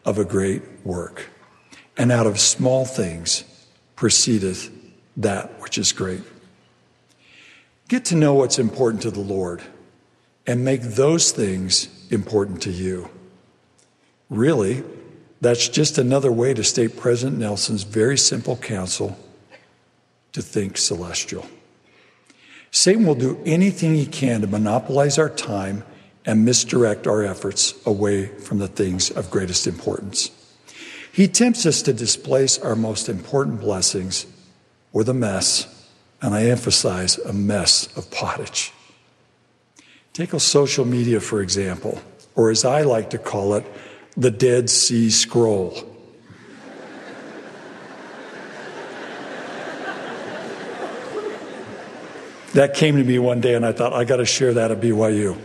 of 0.04 0.18
a 0.18 0.24
great 0.24 0.62
work. 0.88 1.26
And 1.96 2.10
out 2.10 2.26
of 2.26 2.40
small 2.40 2.84
things 2.84 3.44
proceedeth 3.94 4.70
that 5.16 5.60
which 5.60 5.78
is 5.78 5.92
great. 5.92 6.22
Get 7.86 8.06
to 8.06 8.16
know 8.16 8.34
what's 8.34 8.58
important 8.58 9.02
to 9.02 9.12
the 9.12 9.20
Lord 9.20 9.62
and 10.46 10.64
make 10.64 10.82
those 10.82 11.30
things 11.30 11.88
important 12.10 12.62
to 12.62 12.70
you. 12.70 13.10
Really, 14.30 14.82
that's 15.40 15.68
just 15.68 15.98
another 15.98 16.32
way 16.32 16.54
to 16.54 16.64
state 16.64 16.96
President 16.96 17.38
Nelson's 17.38 17.84
very 17.84 18.18
simple 18.18 18.56
counsel 18.56 19.16
to 20.32 20.42
think 20.42 20.76
celestial. 20.76 21.46
Satan 22.70 23.06
will 23.06 23.14
do 23.14 23.40
anything 23.46 23.94
he 23.94 24.06
can 24.06 24.40
to 24.42 24.46
monopolize 24.46 25.18
our 25.18 25.30
time 25.30 25.84
and 26.26 26.44
misdirect 26.44 27.06
our 27.06 27.22
efforts 27.22 27.74
away 27.86 28.26
from 28.26 28.58
the 28.58 28.68
things 28.68 29.10
of 29.10 29.30
greatest 29.30 29.66
importance. 29.66 30.30
He 31.18 31.26
tempts 31.26 31.66
us 31.66 31.82
to 31.82 31.92
displace 31.92 32.60
our 32.60 32.76
most 32.76 33.08
important 33.08 33.60
blessings 33.60 34.24
with 34.92 35.08
a 35.08 35.12
mess, 35.12 35.66
and 36.22 36.32
I 36.32 36.44
emphasize 36.44 37.18
a 37.18 37.32
mess 37.32 37.88
of 37.96 38.08
pottage. 38.12 38.72
Take 40.12 40.32
a 40.32 40.38
social 40.38 40.84
media, 40.84 41.18
for 41.18 41.42
example, 41.42 42.00
or 42.36 42.52
as 42.52 42.64
I 42.64 42.82
like 42.82 43.10
to 43.10 43.18
call 43.18 43.54
it, 43.54 43.66
the 44.16 44.30
Dead 44.30 44.70
Sea 44.70 45.10
Scroll. 45.10 45.74
that 52.54 52.74
came 52.74 52.96
to 52.96 53.02
me 53.02 53.18
one 53.18 53.40
day, 53.40 53.54
and 53.54 53.66
I 53.66 53.72
thought, 53.72 53.92
I 53.92 54.04
got 54.04 54.18
to 54.18 54.24
share 54.24 54.54
that 54.54 54.70
at 54.70 54.80
BYU. 54.80 55.36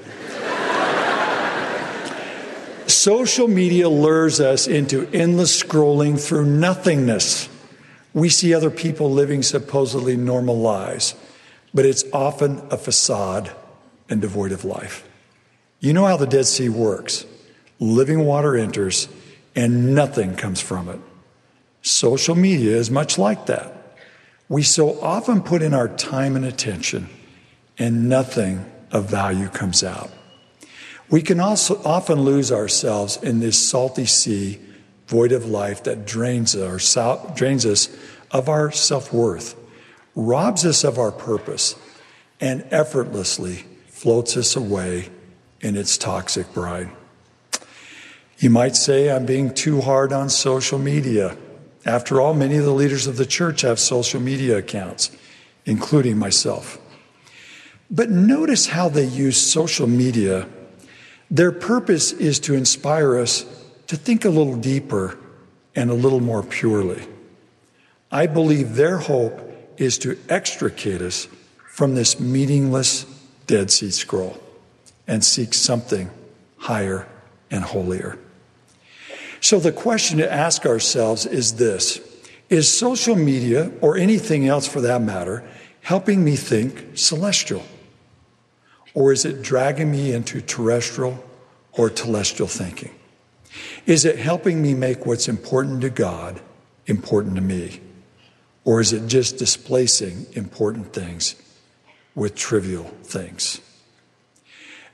Social 3.04 3.50
media 3.50 3.90
lures 3.90 4.40
us 4.40 4.66
into 4.66 5.10
endless 5.12 5.62
scrolling 5.62 6.18
through 6.18 6.46
nothingness. 6.46 7.50
We 8.14 8.30
see 8.30 8.54
other 8.54 8.70
people 8.70 9.12
living 9.12 9.44
supposedly 9.44 10.16
normal 10.16 10.58
lives, 10.58 11.14
but 11.74 11.86
it's 11.86 12.06
often 12.14 12.66
a 12.72 12.78
facade 12.78 13.52
and 14.10 14.22
devoid 14.22 14.54
of 14.54 14.64
life. 14.64 15.06
You 15.82 15.92
know 15.92 16.06
how 16.06 16.16
the 16.16 16.26
Dead 16.26 16.46
Sea 16.46 16.70
works 16.70 17.26
living 17.78 18.24
water 18.24 18.56
enters, 18.56 19.10
and 19.54 19.94
nothing 19.94 20.38
comes 20.38 20.62
from 20.62 20.88
it. 20.88 21.02
Social 21.82 22.36
media 22.36 22.78
is 22.78 22.90
much 22.90 23.18
like 23.18 23.48
that. 23.48 23.98
We 24.48 24.64
so 24.64 24.98
often 25.02 25.42
put 25.42 25.62
in 25.62 25.74
our 25.74 25.90
time 25.90 26.38
and 26.38 26.46
attention, 26.46 27.10
and 27.78 28.08
nothing 28.08 28.64
of 28.94 29.10
value 29.10 29.50
comes 29.50 29.84
out. 29.84 30.10
We 31.10 31.22
can 31.22 31.40
also 31.40 31.82
often 31.84 32.22
lose 32.22 32.52
ourselves 32.52 33.18
in 33.18 33.40
this 33.40 33.58
salty 33.58 34.06
sea, 34.06 34.60
void 35.08 35.32
of 35.32 35.46
life 35.46 35.84
that 35.84 36.06
drains, 36.06 36.56
our, 36.56 36.80
drains 37.36 37.66
us 37.66 37.90
of 38.32 38.50
our 38.50 38.72
self 38.72 39.14
worth, 39.14 39.56
robs 40.16 40.66
us 40.66 40.84
of 40.84 40.98
our 40.98 41.12
purpose, 41.12 41.76
and 42.40 42.66
effortlessly 42.72 43.66
floats 43.88 44.36
us 44.38 44.56
away 44.56 45.10
in 45.62 45.78
its 45.78 45.98
toxic 45.98 46.52
bride. 46.54 46.90
You 48.40 48.50
might 48.50 48.76
say 48.76 49.10
I'm 49.10 49.26
being 49.26 49.54
too 49.54 49.82
hard 49.82 50.12
on 50.12 50.30
social 50.30 50.80
media. 50.80 51.38
After 51.86 52.20
all, 52.20 52.34
many 52.34 52.58
of 52.58 52.66
the 52.66 52.74
leaders 52.74 53.08
of 53.08 53.18
the 53.18 53.26
church 53.26 53.62
have 53.62 53.80
social 53.80 54.20
media 54.20 54.58
accounts, 54.58 55.12
including 55.66 56.18
myself. 56.18 56.80
But 57.90 58.10
notice 58.10 58.68
how 58.68 58.90
they 58.90 59.06
use 59.06 59.38
social 59.38 59.88
media 59.88 60.48
their 61.34 61.52
purpose 61.52 62.12
is 62.12 62.40
to 62.42 62.54
inspire 62.54 63.18
us 63.18 63.44
to 63.88 63.98
think 63.98 64.24
a 64.24 64.30
little 64.30 64.56
deeper 64.56 65.18
and 65.76 65.90
a 65.90 65.96
little 65.96 66.20
more 66.20 66.44
purely. 66.44 67.04
I 68.12 68.28
believe 68.28 68.76
their 68.76 69.00
hope 69.00 69.42
is 69.78 69.98
to 70.00 70.16
extricate 70.30 71.02
us 71.02 71.28
from 71.72 71.96
this 71.96 72.20
meaningless 72.20 73.08
Dead 73.48 73.72
Sea 73.72 73.90
Scroll 73.90 74.38
and 75.08 75.26
seek 75.26 75.56
something 75.56 76.12
higher 76.58 77.08
and 77.50 77.64
holier. 77.64 78.20
So, 79.42 79.60
the 79.60 79.72
question 79.72 80.20
to 80.20 80.32
ask 80.32 80.68
ourselves 80.68 81.26
is 81.26 81.56
this 81.56 82.00
Is 82.50 82.72
social 82.72 83.16
media, 83.16 83.72
or 83.82 83.98
anything 83.98 84.48
else 84.48 84.68
for 84.68 84.82
that 84.82 85.02
matter, 85.02 85.44
helping 85.82 86.24
me 86.24 86.36
think 86.36 86.92
celestial? 86.94 87.64
Or 88.94 89.12
is 89.12 89.26
it 89.26 89.42
dragging 89.42 89.92
me 89.92 90.12
into 90.12 90.42
terrestrial 90.42 91.24
or 91.74 91.90
telestial 91.90 92.50
thinking? 92.50 92.94
Is 93.86 94.06
it 94.06 94.18
helping 94.18 94.62
me 94.62 94.74
make 94.74 95.06
what's 95.06 95.28
important 95.28 95.82
to 95.82 95.90
God 95.90 96.40
important 96.86 97.36
to 97.36 97.42
me? 97.42 97.82
Or 98.66 98.80
is 98.80 98.94
it 98.94 99.08
just 99.08 99.38
displacing 99.38 100.28
important 100.34 100.94
things 100.94 101.36
with 102.16 102.36
trivial 102.36 102.86
things? 103.04 103.60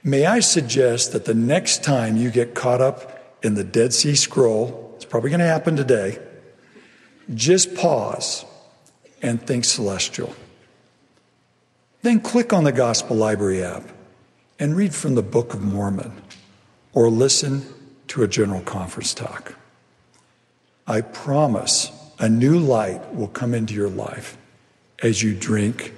May 0.03 0.25
I 0.25 0.39
suggest 0.39 1.11
that 1.11 1.25
the 1.25 1.33
next 1.33 1.83
time 1.83 2.15
you 2.15 2.31
get 2.31 2.55
caught 2.55 2.81
up 2.81 3.37
in 3.43 3.55
the 3.55 3.63
Dead 3.63 3.93
Sea 3.93 4.15
Scroll, 4.15 4.93
it's 4.95 5.05
probably 5.05 5.29
going 5.29 5.39
to 5.39 5.45
happen 5.45 5.75
today, 5.75 6.19
just 7.33 7.75
pause 7.75 8.45
and 9.21 9.45
think 9.45 9.65
celestial. 9.65 10.33
Then 12.01 12.21
click 12.21 12.53
on 12.53 12.63
the 12.63 12.71
Gospel 12.71 13.17
Library 13.17 13.63
app 13.63 13.83
and 14.57 14.75
read 14.75 14.95
from 14.95 15.15
the 15.15 15.21
Book 15.21 15.53
of 15.53 15.61
Mormon 15.61 16.13
or 16.93 17.09
listen 17.09 17.65
to 18.07 18.23
a 18.23 18.27
general 18.27 18.61
conference 18.61 19.13
talk. 19.13 19.55
I 20.87 21.01
promise 21.01 21.91
a 22.17 22.29
new 22.29 22.57
light 22.57 23.13
will 23.13 23.27
come 23.27 23.53
into 23.53 23.73
your 23.73 23.89
life 23.89 24.37
as 25.03 25.21
you 25.21 25.35
drink 25.35 25.93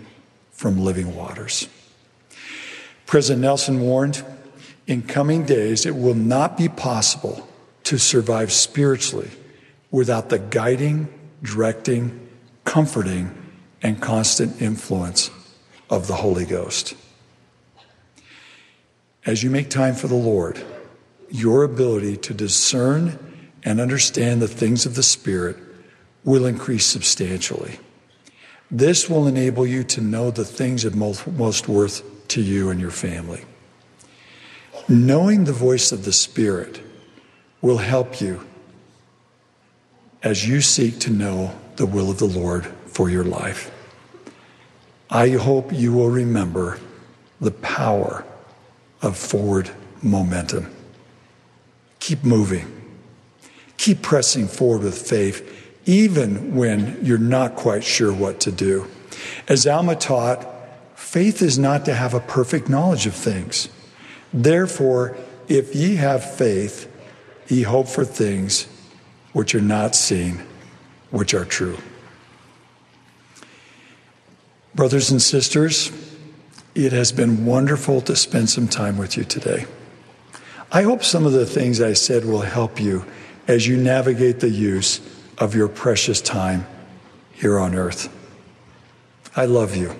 from 0.51 0.79
living 0.79 1.15
waters. 1.15 1.67
President 3.05 3.41
Nelson 3.41 3.81
warned 3.81 4.23
in 4.87 5.03
coming 5.03 5.45
days, 5.45 5.85
it 5.85 5.95
will 5.95 6.15
not 6.15 6.57
be 6.57 6.67
possible 6.67 7.47
to 7.83 7.97
survive 7.97 8.51
spiritually 8.51 9.29
without 9.91 10.29
the 10.29 10.39
guiding, 10.39 11.07
directing, 11.43 12.27
comforting, 12.65 13.35
and 13.83 14.01
constant 14.01 14.61
influence 14.61 15.29
of 15.91 16.07
the 16.07 16.15
Holy 16.15 16.45
Ghost. 16.45 16.95
As 19.25 19.43
you 19.43 19.51
make 19.51 19.69
time 19.69 19.93
for 19.93 20.07
the 20.07 20.15
Lord, 20.15 20.63
your 21.29 21.63
ability 21.63 22.17
to 22.17 22.33
discern 22.33 23.19
and 23.63 23.79
understand 23.79 24.41
the 24.41 24.47
things 24.47 24.85
of 24.87 24.95
the 24.95 25.03
Spirit 25.03 25.57
will 26.23 26.45
increase 26.45 26.85
substantially. 26.85 27.77
This 28.71 29.09
will 29.09 29.27
enable 29.27 29.67
you 29.67 29.83
to 29.83 30.01
know 30.01 30.31
the 30.31 30.45
things 30.45 30.85
of 30.85 30.95
most, 30.95 31.27
most 31.27 31.67
worth 31.67 32.03
to 32.29 32.41
you 32.41 32.69
and 32.69 32.79
your 32.79 32.89
family. 32.89 33.43
Knowing 34.87 35.43
the 35.43 35.53
voice 35.53 35.91
of 35.91 36.05
the 36.05 36.13
Spirit 36.13 36.81
will 37.61 37.77
help 37.77 38.21
you 38.21 38.47
as 40.23 40.47
you 40.47 40.61
seek 40.61 40.99
to 40.99 41.11
know 41.11 41.53
the 41.75 41.85
will 41.85 42.09
of 42.09 42.17
the 42.17 42.25
Lord 42.25 42.65
for 42.87 43.09
your 43.09 43.23
life. 43.23 43.71
I 45.11 45.31
hope 45.31 45.73
you 45.73 45.91
will 45.91 46.09
remember 46.09 46.79
the 47.41 47.51
power 47.51 48.23
of 49.01 49.17
forward 49.17 49.69
momentum. 50.01 50.73
Keep 51.99 52.23
moving. 52.23 52.65
Keep 53.75 54.01
pressing 54.01 54.47
forward 54.47 54.83
with 54.83 54.97
faith, 54.97 55.45
even 55.85 56.55
when 56.55 56.97
you're 57.03 57.17
not 57.17 57.55
quite 57.55 57.83
sure 57.83 58.13
what 58.13 58.39
to 58.41 58.53
do. 58.53 58.87
As 59.49 59.67
Alma 59.67 59.97
taught, 59.97 60.47
faith 60.95 61.41
is 61.41 61.59
not 61.59 61.83
to 61.85 61.93
have 61.93 62.13
a 62.13 62.21
perfect 62.21 62.69
knowledge 62.69 63.05
of 63.05 63.13
things. 63.13 63.67
Therefore, 64.31 65.17
if 65.49 65.75
ye 65.75 65.95
have 65.95 66.23
faith, 66.23 66.89
ye 67.49 67.63
hope 67.63 67.89
for 67.89 68.05
things 68.05 68.65
which 69.33 69.53
are 69.55 69.61
not 69.61 69.93
seen, 69.93 70.41
which 71.09 71.33
are 71.33 71.43
true. 71.43 71.77
Brothers 74.73 75.11
and 75.11 75.21
sisters, 75.21 75.91
it 76.75 76.93
has 76.93 77.11
been 77.11 77.45
wonderful 77.45 77.99
to 78.01 78.15
spend 78.15 78.49
some 78.49 78.69
time 78.69 78.97
with 78.97 79.17
you 79.17 79.25
today. 79.25 79.65
I 80.71 80.83
hope 80.83 81.03
some 81.03 81.25
of 81.25 81.33
the 81.33 81.45
things 81.45 81.81
I 81.81 81.91
said 81.91 82.23
will 82.23 82.41
help 82.41 82.79
you 82.79 83.05
as 83.49 83.67
you 83.67 83.75
navigate 83.75 84.39
the 84.39 84.49
use 84.49 85.01
of 85.37 85.53
your 85.55 85.67
precious 85.67 86.21
time 86.21 86.65
here 87.33 87.59
on 87.59 87.75
earth. 87.75 88.07
I 89.35 89.45
love 89.45 89.75
you. 89.75 89.93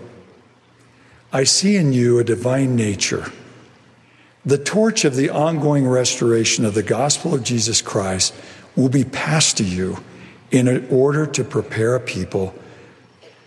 I 1.33 1.43
see 1.43 1.75
in 1.75 1.91
you 1.91 2.19
a 2.19 2.23
divine 2.23 2.77
nature. 2.77 3.29
The 4.45 4.57
torch 4.57 5.03
of 5.03 5.17
the 5.17 5.29
ongoing 5.29 5.85
restoration 5.85 6.63
of 6.63 6.75
the 6.75 6.83
gospel 6.83 7.33
of 7.33 7.43
Jesus 7.43 7.81
Christ 7.81 8.33
will 8.77 8.89
be 8.89 9.03
passed 9.03 9.57
to 9.57 9.65
you 9.65 9.97
in 10.49 10.87
order 10.89 11.25
to 11.25 11.43
prepare 11.43 11.95
a 11.95 11.99
people 11.99 12.55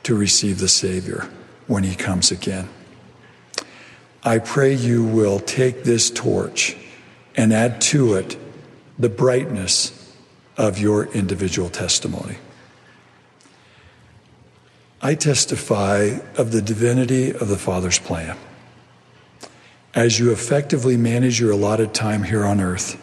to 0.05 0.15
receive 0.17 0.59
the 0.59 0.69
Savior 0.69 1.29
when 1.67 1.83
he 1.83 1.95
comes 1.95 2.31
again. 2.31 2.69
I 4.23 4.39
pray 4.39 4.73
you 4.73 5.05
will 5.05 5.39
take 5.39 5.85
this 5.85 6.11
torch 6.11 6.77
and 7.37 7.53
add 7.53 7.81
to 7.83 8.15
it 8.15 8.37
the 8.99 9.09
brightness 9.09 10.15
of 10.57 10.79
your 10.79 11.07
individual 11.13 11.69
testimony. 11.69 12.37
I 15.03 15.15
testify 15.15 16.21
of 16.39 16.53
the 16.53 16.63
divinity 16.63 17.31
of 17.31 17.49
the 17.49 17.59
Father's 17.59 17.99
plan. 17.99 18.39
As 19.95 20.19
you 20.19 20.33
effectively 20.33 20.97
manage 20.97 21.39
your 21.39 21.51
allotted 21.51 21.93
time 21.93 22.23
here 22.23 22.45
on 22.45 22.61
earth, 22.61 23.01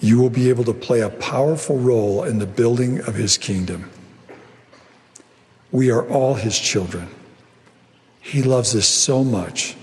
you 0.00 0.18
will 0.18 0.30
be 0.30 0.48
able 0.48 0.64
to 0.64 0.72
play 0.72 1.00
a 1.00 1.10
powerful 1.10 1.78
role 1.78 2.24
in 2.24 2.38
the 2.38 2.46
building 2.46 3.00
of 3.00 3.14
His 3.14 3.36
kingdom. 3.36 3.90
We 5.76 5.90
are 5.90 6.08
all 6.08 6.36
His 6.36 6.58
children. 6.58 7.08
He 8.22 8.42
loves 8.42 8.74
us 8.74 8.86
so 8.86 9.22
much 9.22 9.76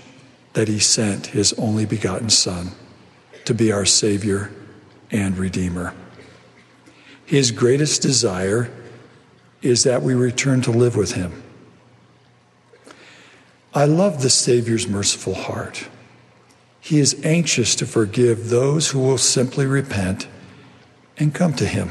that 0.54 0.66
he 0.66 0.80
sent 0.80 1.26
his 1.26 1.52
only 1.52 1.86
begotten 1.86 2.30
Son 2.30 2.72
to 3.44 3.54
be 3.54 3.70
our 3.70 3.84
Savior 3.84 4.50
and 5.12 5.38
Redeemer. 5.38 5.94
His 7.24 7.52
greatest 7.52 8.02
desire 8.02 8.72
is 9.62 9.84
that 9.84 10.02
we 10.02 10.14
return 10.14 10.62
to 10.62 10.72
live 10.72 10.96
with 10.96 11.12
Him. 11.12 11.44
I 13.72 13.84
love 13.84 14.20
the 14.20 14.30
Savior's 14.30 14.88
merciful 14.88 15.34
heart. 15.34 15.86
He 16.80 16.98
is 16.98 17.24
anxious 17.24 17.76
to 17.76 17.86
forgive 17.86 18.50
those 18.50 18.88
who 18.88 18.98
will 18.98 19.16
simply 19.16 19.64
repent 19.64 20.26
and 21.18 21.32
come 21.32 21.54
to 21.54 21.66
Him. 21.66 21.90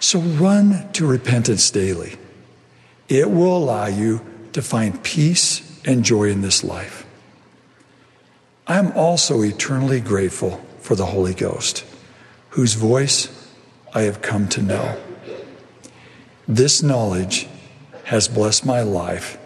So 0.00 0.18
run 0.18 0.92
to 0.92 1.06
repentance 1.06 1.70
daily. 1.70 2.18
It 3.08 3.30
will 3.30 3.56
allow 3.56 3.86
you 3.86 4.24
to 4.52 4.62
find 4.62 5.02
peace 5.02 5.62
and 5.84 6.04
joy 6.04 6.30
in 6.30 6.42
this 6.42 6.64
life. 6.64 7.06
I 8.66 8.78
am 8.78 8.92
also 8.92 9.42
eternally 9.42 10.00
grateful 10.00 10.64
for 10.80 10.96
the 10.96 11.06
Holy 11.06 11.34
Ghost, 11.34 11.84
whose 12.50 12.74
voice 12.74 13.28
I 13.94 14.02
have 14.02 14.22
come 14.22 14.48
to 14.48 14.62
know. 14.62 15.00
This 16.48 16.82
knowledge 16.82 17.48
has 18.04 18.28
blessed 18.28 18.66
my 18.66 18.82
life 18.82 19.38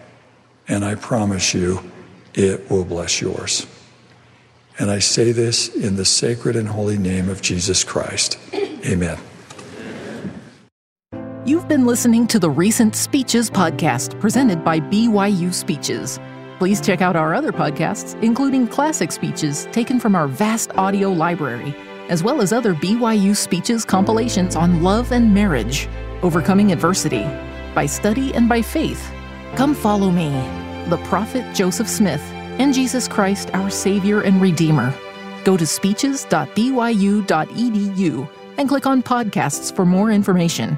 and 0.67 0.85
I 0.85 0.95
promise 0.95 1.53
you 1.53 1.91
it 2.33 2.69
will 2.69 2.85
bless 2.85 3.21
yours. 3.21 3.67
And 4.79 4.89
I 4.89 4.99
say 4.99 5.31
this 5.31 5.67
in 5.67 5.97
the 5.97 6.05
sacred 6.05 6.55
and 6.55 6.69
holy 6.69 6.97
name 6.97 7.29
of 7.29 7.41
Jesus 7.41 7.83
Christ. 7.83 8.37
Amen. 8.53 9.17
You've 11.43 11.67
been 11.67 11.87
listening 11.87 12.27
to 12.27 12.37
the 12.37 12.51
Recent 12.51 12.95
Speeches 12.95 13.49
podcast 13.49 14.19
presented 14.19 14.63
by 14.63 14.79
BYU 14.79 15.51
Speeches. 15.51 16.19
Please 16.59 16.79
check 16.79 17.01
out 17.01 17.15
our 17.15 17.33
other 17.33 17.51
podcasts, 17.51 18.13
including 18.21 18.67
classic 18.67 19.11
speeches 19.11 19.67
taken 19.71 19.99
from 19.99 20.13
our 20.13 20.27
vast 20.27 20.69
audio 20.75 21.09
library, 21.09 21.75
as 22.09 22.23
well 22.23 22.41
as 22.41 22.53
other 22.53 22.75
BYU 22.75 23.35
Speeches 23.35 23.83
compilations 23.83 24.55
on 24.55 24.83
love 24.83 25.11
and 25.11 25.33
marriage, 25.33 25.89
overcoming 26.21 26.71
adversity, 26.71 27.23
by 27.73 27.87
study 27.87 28.31
and 28.35 28.47
by 28.47 28.61
faith. 28.61 29.11
Come 29.55 29.73
follow 29.73 30.11
me 30.11 30.29
the 30.89 31.01
prophet 31.05 31.55
Joseph 31.55 31.87
Smith, 31.87 32.21
and 32.59 32.71
Jesus 32.71 33.07
Christ, 33.07 33.49
our 33.53 33.71
Savior 33.71 34.21
and 34.21 34.39
Redeemer. 34.41 34.93
Go 35.43 35.57
to 35.57 35.65
speeches.byu.edu 35.65 38.29
and 38.57 38.69
click 38.69 38.85
on 38.85 39.01
podcasts 39.01 39.75
for 39.75 39.85
more 39.85 40.11
information. 40.11 40.77